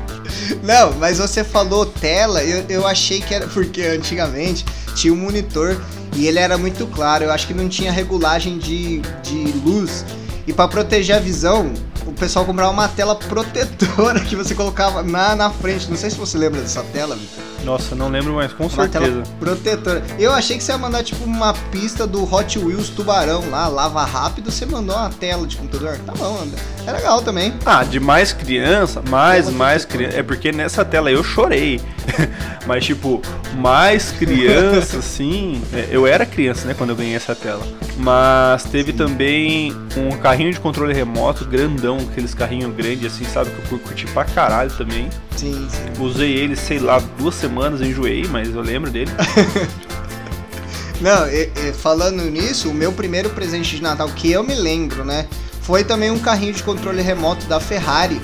[0.64, 5.80] Não, mas você falou tela, eu, eu achei que era porque antigamente tinha um monitor
[6.16, 7.26] e ele era muito claro.
[7.26, 10.06] Eu acho que não tinha regulagem de, de luz.
[10.48, 11.72] E pra proteger a visão,
[12.20, 15.90] pessoal comprava uma tela protetora que você colocava na, na frente.
[15.90, 17.18] Não sei se você lembra dessa tela.
[17.64, 19.06] Nossa, não lembro mais, com Uma certeza.
[19.06, 20.04] tela protetora.
[20.18, 24.04] Eu achei que você ia mandar tipo uma pista do Hot Wheels Tubarão lá, lava
[24.06, 25.98] rápido, você mandou uma tela de computador.
[26.06, 26.60] Tá bom, André.
[26.88, 27.54] É legal também.
[27.66, 30.18] Ah, de mais criança, mais, Tela mais criança.
[30.18, 31.82] É porque nessa tela eu chorei.
[32.68, 33.22] Mas, tipo,
[33.58, 35.62] mais criança, assim.
[35.74, 37.66] é, Eu era criança, né, quando eu ganhei essa tela.
[37.98, 43.50] Mas teve também um carrinho de controle remoto grandão, aqueles carrinhos grandes, assim, sabe?
[43.68, 45.10] Que eu curti pra caralho também.
[45.36, 46.02] Sim, sim.
[46.04, 49.12] Usei ele, sei lá, duas semanas, enjoei, mas eu lembro dele.
[51.02, 55.06] Não, e- e falando nisso, o meu primeiro presente de Natal que eu me lembro,
[55.06, 55.26] né?
[55.62, 58.20] Foi também um carrinho de controle remoto da Ferrari.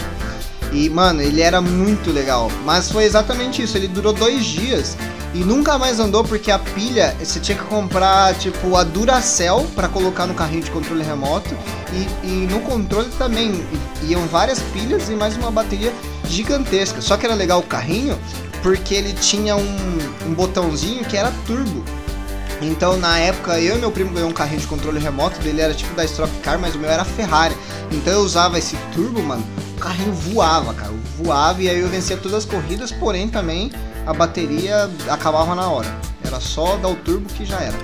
[0.76, 2.52] E, mano, ele era muito legal.
[2.66, 3.78] Mas foi exatamente isso.
[3.78, 4.98] Ele durou dois dias
[5.34, 9.88] e nunca mais andou porque a pilha você tinha que comprar, tipo, a Duracell pra
[9.88, 11.56] colocar no carrinho de controle remoto.
[11.94, 13.64] E, e no controle também
[14.04, 15.94] iam várias pilhas e mais uma bateria
[16.28, 17.00] gigantesca.
[17.00, 18.20] Só que era legal o carrinho
[18.62, 19.98] porque ele tinha um,
[20.28, 21.86] um botãozinho que era turbo.
[22.62, 25.74] Então, na época, eu e meu primo ganhou um carrinho de controle remoto, dele era
[25.74, 27.56] tipo da Stock Car, mas o meu era Ferrari.
[27.92, 29.46] Então eu usava esse turbo, mano,
[29.76, 33.72] o carrinho voava, cara, voava e aí eu vencia todas as corridas, porém também
[34.06, 35.96] a bateria acabava na hora.
[36.24, 37.78] Era só dar o turbo que já era.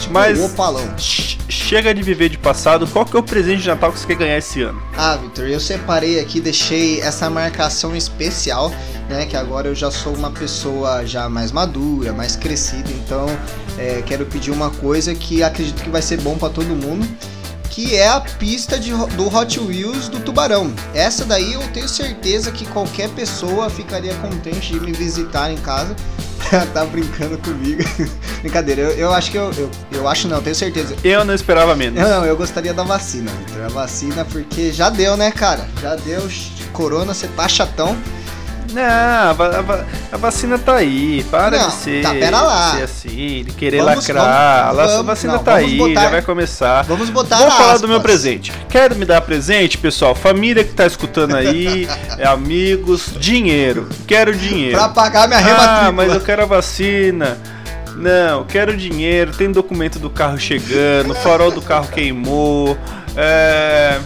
[0.00, 0.94] Tipo mas um opalão.
[0.98, 4.16] Chega de viver de passado, qual que é o presente de Natal que você quer
[4.16, 4.80] ganhar esse ano?
[4.96, 8.72] Ah, Victor, eu separei aqui, deixei essa marcação especial,
[9.08, 9.26] né?
[9.26, 13.26] Que agora eu já sou uma pessoa já mais madura, mais crescida, então
[13.78, 17.06] é, quero pedir uma coisa que acredito que vai ser bom para todo mundo
[17.70, 20.72] que é a pista de, do Hot Wheels do Tubarão.
[20.94, 25.94] Essa daí eu tenho certeza que qualquer pessoa ficaria contente de me visitar em casa.
[26.72, 27.82] tá brincando comigo.
[28.40, 30.08] Brincadeira, eu, eu acho que eu, eu, eu.
[30.08, 30.94] acho não, tenho certeza.
[31.02, 32.00] Eu não esperava menos.
[32.00, 33.64] Não, não, eu gostaria da vacina, Victor.
[33.64, 35.66] A vacina, porque já deu, né, cara?
[35.80, 36.28] Já deu.
[36.72, 37.96] Corona, você tá chatão.
[38.76, 41.24] Não, a, a, a, vacina tá aí.
[41.30, 42.74] Para não, de ser, tá, pera lá.
[42.76, 44.74] ser assim, de querer vamos, lacrar.
[44.74, 46.82] Vamos, a vacina não, tá aí, botar, já vai começar.
[46.82, 47.80] Vamos botar Vou falar aspas.
[47.80, 48.52] do meu presente.
[48.68, 50.14] Quero me dar presente, pessoal?
[50.14, 53.88] Família que tá escutando aí, é amigos, dinheiro.
[54.06, 54.76] Quero dinheiro.
[54.76, 57.38] Pra pagar minha rema Ah, mas eu quero a vacina.
[57.96, 62.76] Não, quero dinheiro, tem documento do carro chegando, farol do carro queimou.
[63.16, 63.98] É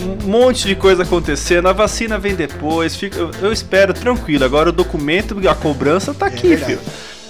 [0.00, 4.44] um monte de coisa acontecendo, a vacina vem depois, fica, eu, eu espero tranquilo.
[4.44, 6.80] Agora o documento, a cobrança tá é aqui, é filho.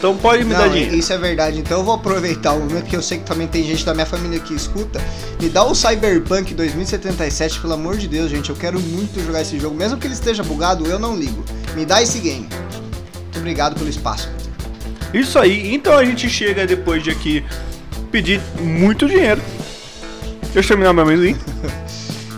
[0.03, 0.97] Então pode me Não, dar dinheiro.
[0.97, 1.61] Isso é verdade.
[1.61, 4.05] Então eu vou aproveitar o momento que eu sei que também tem gente da minha
[4.05, 5.01] família que escuta.
[5.41, 8.51] Me dá o Cyberpunk 2077, pelo amor de Deus, gente.
[8.51, 9.77] Eu quero muito jogar esse jogo.
[9.77, 11.45] Mesmo que ele esteja bugado, eu não ligo.
[11.77, 12.49] Me dá esse game.
[13.15, 14.29] Muito obrigado pelo espaço.
[15.15, 15.73] Isso aí.
[15.73, 17.45] Então a gente chega depois de aqui
[18.11, 19.41] pedir muito dinheiro.
[20.53, 21.37] Deixa eu terminar meu amendoim.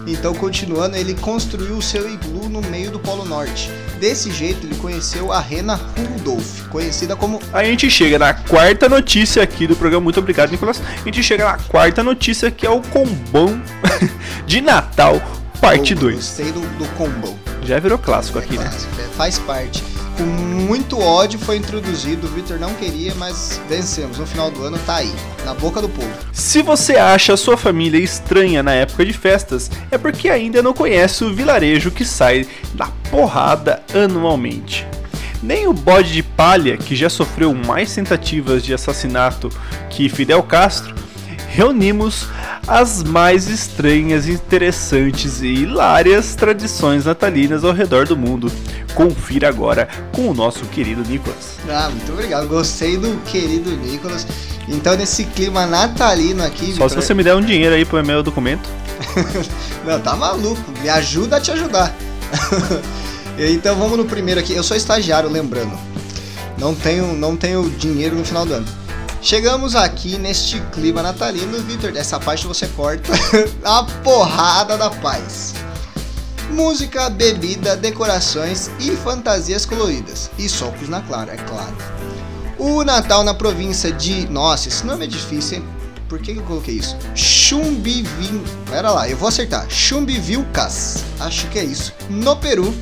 [0.06, 3.70] Então, continuando, ele construiu o seu iglu no meio do Polo Norte.
[3.98, 7.40] Desse jeito, ele conheceu a Rena Rudolph, conhecida como.
[7.52, 10.04] A gente chega na quarta notícia aqui do programa.
[10.04, 10.80] Muito obrigado, Nicolas.
[10.80, 13.60] A gente chega na quarta notícia que é o combão
[14.46, 15.22] de Natal,
[15.60, 16.16] parte 2.
[16.16, 17.38] Gostei do, do combão.
[17.62, 18.64] Já virou clássico é aqui, né?
[18.64, 19.08] clássico, né?
[19.16, 22.26] faz parte com muito ódio foi introduzido.
[22.26, 24.18] O Victor não queria, mas vencemos.
[24.18, 25.12] No final do ano tá aí,
[25.44, 26.10] na boca do povo.
[26.32, 30.72] Se você acha a sua família estranha na época de festas, é porque ainda não
[30.72, 34.86] conhece o vilarejo que sai da porrada anualmente.
[35.42, 39.50] Nem o bode de palha, que já sofreu mais tentativas de assassinato
[39.90, 40.94] que Fidel Castro,
[41.54, 42.26] reunimos
[42.66, 48.50] as mais estranhas, interessantes e hilárias tradições natalinas ao redor do mundo.
[48.92, 51.58] Confira agora com o nosso querido Nicolas.
[51.68, 52.48] Ah, muito obrigado.
[52.48, 54.26] Gostei do querido Nicolas.
[54.68, 56.74] Então, nesse clima natalino aqui.
[56.74, 58.68] Só se você me der um dinheiro aí pro meu documento.
[59.86, 60.60] Não, tá maluco.
[60.82, 61.94] Me ajuda a te ajudar.
[63.38, 64.54] então, vamos no primeiro aqui.
[64.54, 65.78] Eu sou estagiário, lembrando.
[66.58, 68.83] Não tenho, não tenho dinheiro no final do ano.
[69.24, 71.90] Chegamos aqui neste clima natalino, Victor.
[71.90, 73.10] Dessa parte você corta
[73.64, 75.54] a porrada da paz.
[76.50, 80.30] Música, bebida, decorações e fantasias coloridas.
[80.38, 81.74] E socos na clara, é claro.
[82.58, 84.28] O Natal na província de.
[84.28, 85.64] Nossa, esse nome é difícil, hein?
[86.06, 86.94] Por que, eu coloquei isso?
[87.14, 88.44] Chumbivin.
[88.70, 89.66] Pera lá, eu vou acertar.
[89.70, 91.02] Chumbivilcas.
[91.18, 91.94] Acho que é isso.
[92.10, 92.74] No Peru.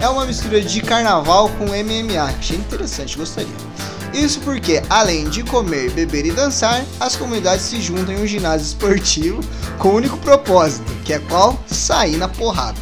[0.00, 2.22] É uma mistura de carnaval com MMA.
[2.38, 3.52] Achei interessante, gostaria.
[4.14, 8.64] Isso porque, além de comer, beber e dançar, as comunidades se juntam em um ginásio
[8.64, 9.40] esportivo
[9.76, 11.58] com o um único propósito, que é qual?
[11.66, 12.80] Sair na porrada.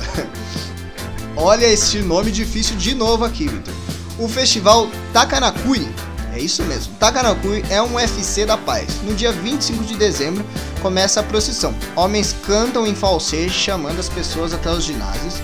[1.35, 3.75] Olha este nome difícil de novo aqui, Victor.
[4.19, 5.89] O festival Takanakui,
[6.35, 8.87] é isso mesmo, Takanakui é um UFC da paz.
[9.03, 10.45] No dia 25 de dezembro
[10.81, 11.75] começa a procissão.
[11.95, 15.35] Homens cantam em falsete chamando as pessoas até os ginásios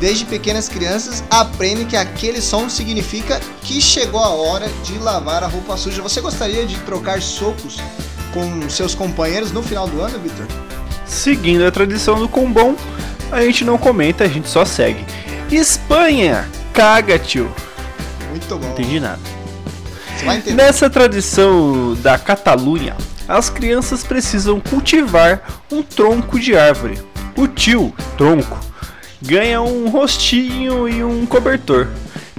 [0.00, 5.46] desde pequenas crianças aprendem que aquele som significa que chegou a hora de lavar a
[5.46, 6.02] roupa suja.
[6.02, 7.78] Você gostaria de trocar socos
[8.32, 10.46] com seus companheiros no final do ano, Victor?
[11.06, 12.76] Seguindo a tradição do combom,
[13.30, 15.04] a gente não comenta, a gente só segue.
[15.50, 17.50] Espanha, caga, tio.
[18.30, 18.66] Muito bom.
[18.66, 19.20] Não entendi nada.
[20.54, 22.96] Nessa tradição da Catalunha,
[23.28, 26.98] as crianças precisam cultivar um tronco de árvore.
[27.36, 28.58] O tio, tronco,
[29.20, 31.88] ganha um rostinho e um cobertor.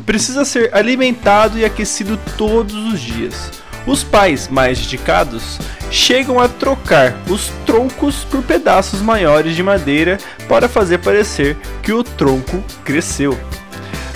[0.05, 3.51] Precisa ser alimentado e aquecido todos os dias.
[3.85, 5.57] Os pais mais dedicados
[5.89, 10.17] chegam a trocar os troncos por pedaços maiores de madeira
[10.47, 13.37] para fazer parecer que o tronco cresceu.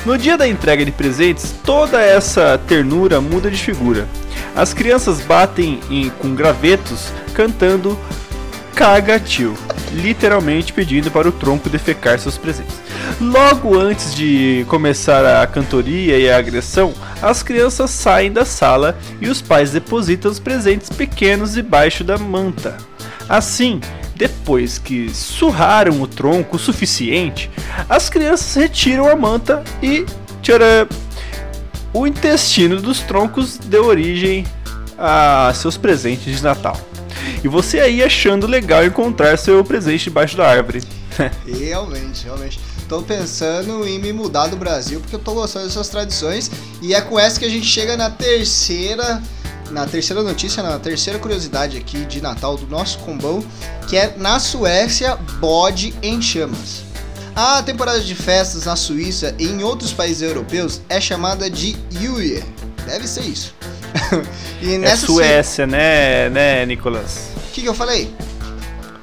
[0.05, 4.07] No dia da entrega de presentes, toda essa ternura muda de figura.
[4.55, 7.97] As crianças batem em, com gravetos cantando
[8.76, 9.55] Caga Tio
[9.94, 12.82] literalmente pedindo para o tronco defecar seus presentes.
[13.20, 19.28] Logo antes de começar a cantoria e a agressão, as crianças saem da sala e
[19.28, 22.78] os pais depositam os presentes pequenos debaixo da manta.
[23.28, 23.80] Assim,
[24.16, 27.50] depois que surraram o tronco o suficiente,
[27.89, 30.06] as crianças retiram a manta e
[30.42, 30.88] tcharam,
[31.94, 34.46] o intestino dos troncos deu origem
[34.98, 36.80] a seus presentes de Natal.
[37.44, 40.84] E você aí achando legal encontrar seu presente debaixo da árvore.
[41.46, 42.60] realmente, realmente.
[42.88, 46.52] Tô pensando em me mudar do Brasil porque eu tô gostando dessas tradições.
[46.82, 49.22] E é com essa que a gente chega na terceira.
[49.72, 53.42] Na terceira notícia, na terceira curiosidade aqui de Natal do nosso combão,
[53.88, 56.84] que é na Suécia, bode em chamas.
[57.34, 62.44] A temporada de festas na Suíça e em outros países europeus é chamada de Julia.
[62.86, 63.56] Deve ser isso.
[64.62, 65.72] e é nessa é Suécia, su...
[65.72, 67.31] né, né, Nicolas?
[67.52, 68.10] O que, que eu falei?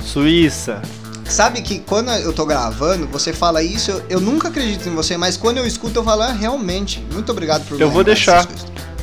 [0.02, 0.80] Suíça.
[1.28, 5.18] Sabe que quando eu tô gravando, você fala isso, eu, eu nunca acredito em você,
[5.18, 7.04] mas quando eu escuto, eu falo, ah, realmente.
[7.12, 8.48] Muito obrigado por Eu vou deixar.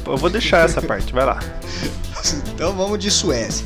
[0.04, 1.40] Eu vou deixar essa parte, vai lá.
[2.56, 3.64] então vamos de Suécia.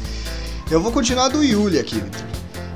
[0.69, 2.25] Eu vou continuar do Yuli aqui, Victor.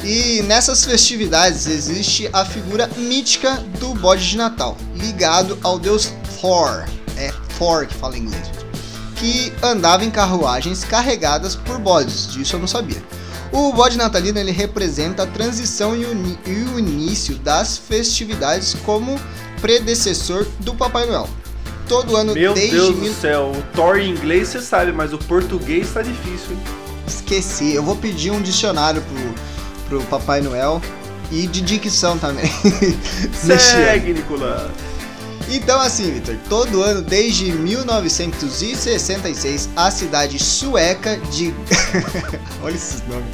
[0.01, 6.85] E nessas festividades existe a figura mítica do bode de Natal, ligado ao deus Thor.
[7.17, 8.62] É Thor que fala em inglês.
[9.23, 13.01] Que andava em carruagens carregadas por bodes, disso eu não sabia.
[13.53, 19.17] O bode natalino ele representa a transição e o, início das festividades como
[19.61, 21.29] predecessor do Papai Noel.
[21.87, 23.13] Todo ano Meu desde Deus mil...
[23.13, 26.59] do céu, o Thor em inglês você sabe, mas o português tá difícil, hein?
[27.07, 30.81] Esqueci, eu vou pedir um dicionário pro, pro Papai Noel
[31.31, 32.51] e de dicção também.
[33.33, 34.92] Segue, Nicolas!
[35.49, 41.53] Então, assim, Victor, todo ano desde 1966, a cidade sueca de.
[42.63, 43.27] Olha esses nomes.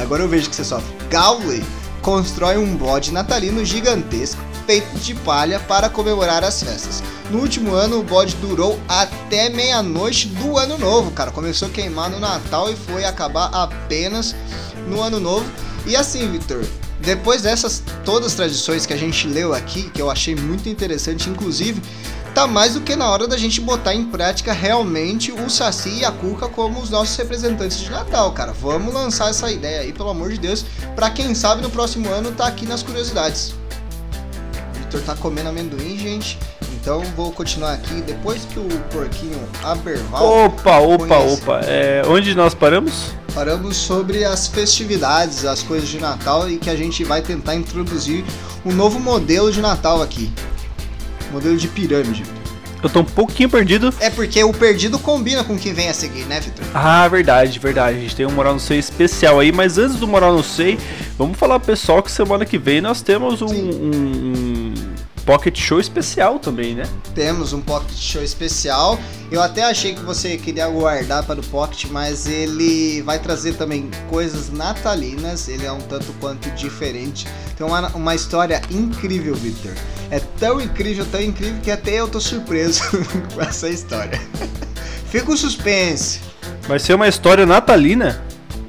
[0.00, 0.92] Agora eu vejo que você sofre.
[1.08, 1.64] Gaulle
[2.02, 7.02] constrói um bode natalino gigantesco feito de palha para comemorar as festas.
[7.30, 11.30] No último ano, o bode durou até meia-noite do ano novo, cara.
[11.30, 14.34] Começou a queimar no Natal e foi acabar apenas
[14.88, 15.46] no ano novo.
[15.86, 16.64] E assim, Victor,
[17.04, 21.28] depois dessas todas as tradições que a gente leu aqui, que eu achei muito interessante,
[21.28, 21.80] inclusive,
[22.34, 26.04] tá mais do que na hora da gente botar em prática realmente o Saci e
[26.04, 28.52] a Cuca como os nossos representantes de Natal, cara.
[28.52, 30.64] Vamos lançar essa ideia aí, pelo amor de Deus,
[30.96, 33.54] para quem sabe no próximo ano tá aqui nas curiosidades.
[34.74, 36.38] O Victor tá comendo amendoim, gente.
[36.72, 40.46] Então vou continuar aqui depois que o porquinho Aberval.
[40.46, 41.42] Opa, opa, conhece.
[41.42, 41.60] opa.
[41.64, 43.14] É, onde nós paramos?
[43.34, 48.24] Paramos sobre as festividades, as coisas de Natal e que a gente vai tentar introduzir
[48.64, 50.32] um novo modelo de Natal aqui.
[51.32, 52.22] Modelo de pirâmide.
[52.80, 53.92] Eu tô um pouquinho perdido.
[53.98, 56.64] É porque o perdido combina com o que vem a seguir, né, Vitor?
[56.74, 57.98] Ah, verdade, verdade.
[57.98, 60.78] A gente tem um Moral no Sei especial aí, mas antes do Moral no Sei,
[61.18, 64.63] vamos falar pro pessoal que semana que vem nós temos um, um,
[65.24, 66.84] Pocket Show especial também, né?
[67.14, 68.98] Temos um Pocket Show especial.
[69.30, 73.90] Eu até achei que você queria guardar para o Pocket, mas ele vai trazer também
[74.08, 75.48] coisas natalinas.
[75.48, 77.26] Ele é um tanto quanto diferente.
[77.56, 79.72] Tem uma, uma história incrível, Victor.
[80.10, 82.82] É tão incrível, tão incrível que até eu tô surpreso
[83.34, 84.20] com essa história.
[85.10, 86.20] Fica o suspense.
[86.62, 88.22] Vai ser uma história natalina?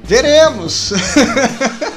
[0.04, 0.92] Veremos!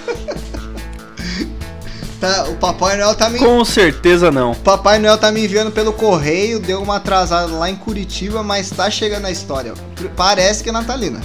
[2.19, 3.39] Tá, o Papai Noel tá me.
[3.39, 4.53] Com certeza não.
[4.53, 8.89] Papai Noel tá me enviando pelo correio, deu uma atrasada lá em Curitiba, mas tá
[8.89, 9.73] chegando a história.
[10.17, 11.21] Parece que é natalina.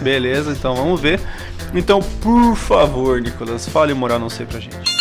[0.00, 1.20] Beleza, então vamos ver.
[1.74, 4.98] Então, por favor, Nicolas, fale moral não sei pra gente.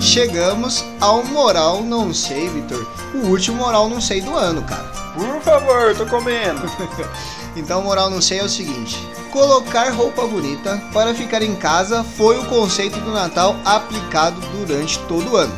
[0.00, 2.86] Chegamos ao moral não sei, Vitor.
[3.14, 5.01] O último moral não sei do ano, cara.
[5.14, 6.62] Por favor, tô comendo.
[7.56, 8.98] então, moral não sei é o seguinte:
[9.30, 15.32] colocar roupa bonita para ficar em casa foi o conceito do Natal aplicado durante todo
[15.32, 15.52] o ano.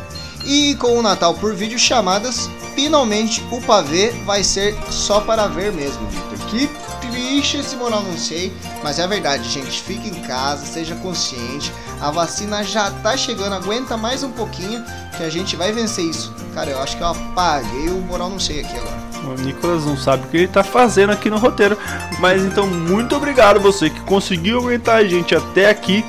[0.44, 5.72] E com o Natal por vídeo chamadas, finalmente o pavê vai ser só para ver
[5.72, 6.38] mesmo, Victor.
[6.48, 6.68] Que
[7.09, 8.52] triste esse moral não sei,
[8.82, 9.82] mas é verdade, gente.
[9.82, 11.72] Fique em casa, seja consciente.
[12.00, 14.84] A vacina já tá chegando, aguenta mais um pouquinho
[15.16, 16.34] que a gente vai vencer isso.
[16.52, 19.13] Cara, eu acho que eu apaguei o moral não sei aqui agora.
[19.27, 21.77] O Nicolas não sabe o que ele está fazendo aqui no roteiro.
[22.18, 26.05] Mas então, muito obrigado você que conseguiu aguentar a gente até aqui.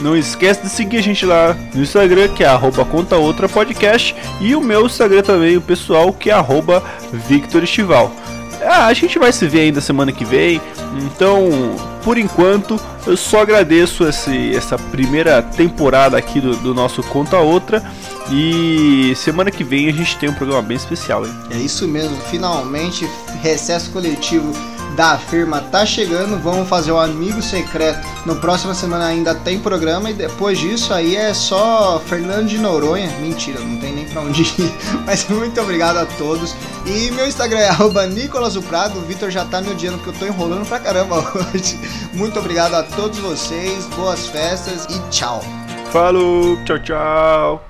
[0.00, 2.86] Não esquece de seguir a gente lá no Instagram, que é arroba.
[4.40, 6.82] E o meu Instagram também, o pessoal, que é arroba
[7.12, 8.12] Victor Estival.
[8.62, 10.60] Ah, a gente vai se ver ainda semana que vem.
[11.04, 11.48] Então,
[12.02, 17.82] por enquanto, eu só agradeço esse, essa primeira temporada aqui do, do nosso Conta Outra.
[18.30, 21.34] E semana que vem a gente tem um programa bem especial, hein?
[21.50, 23.08] É isso mesmo, finalmente
[23.42, 24.52] recesso coletivo
[24.98, 26.36] da firma tá chegando.
[26.42, 28.04] Vamos fazer o amigo secreto.
[28.26, 33.08] No próxima semana ainda tem programa e depois disso aí é só Fernando de Noronha.
[33.20, 34.74] Mentira, não tem nem pra onde ir.
[35.06, 36.52] Mas muito obrigado a todos.
[36.84, 38.98] E meu Instagram é arroba Nicolas Prado.
[38.98, 41.18] O Vitor já tá me odiando porque eu tô enrolando pra caramba
[41.54, 41.78] hoje.
[42.12, 43.86] Muito obrigado a todos vocês.
[43.94, 45.40] Boas festas e tchau.
[45.92, 47.67] Falou, tchau, tchau.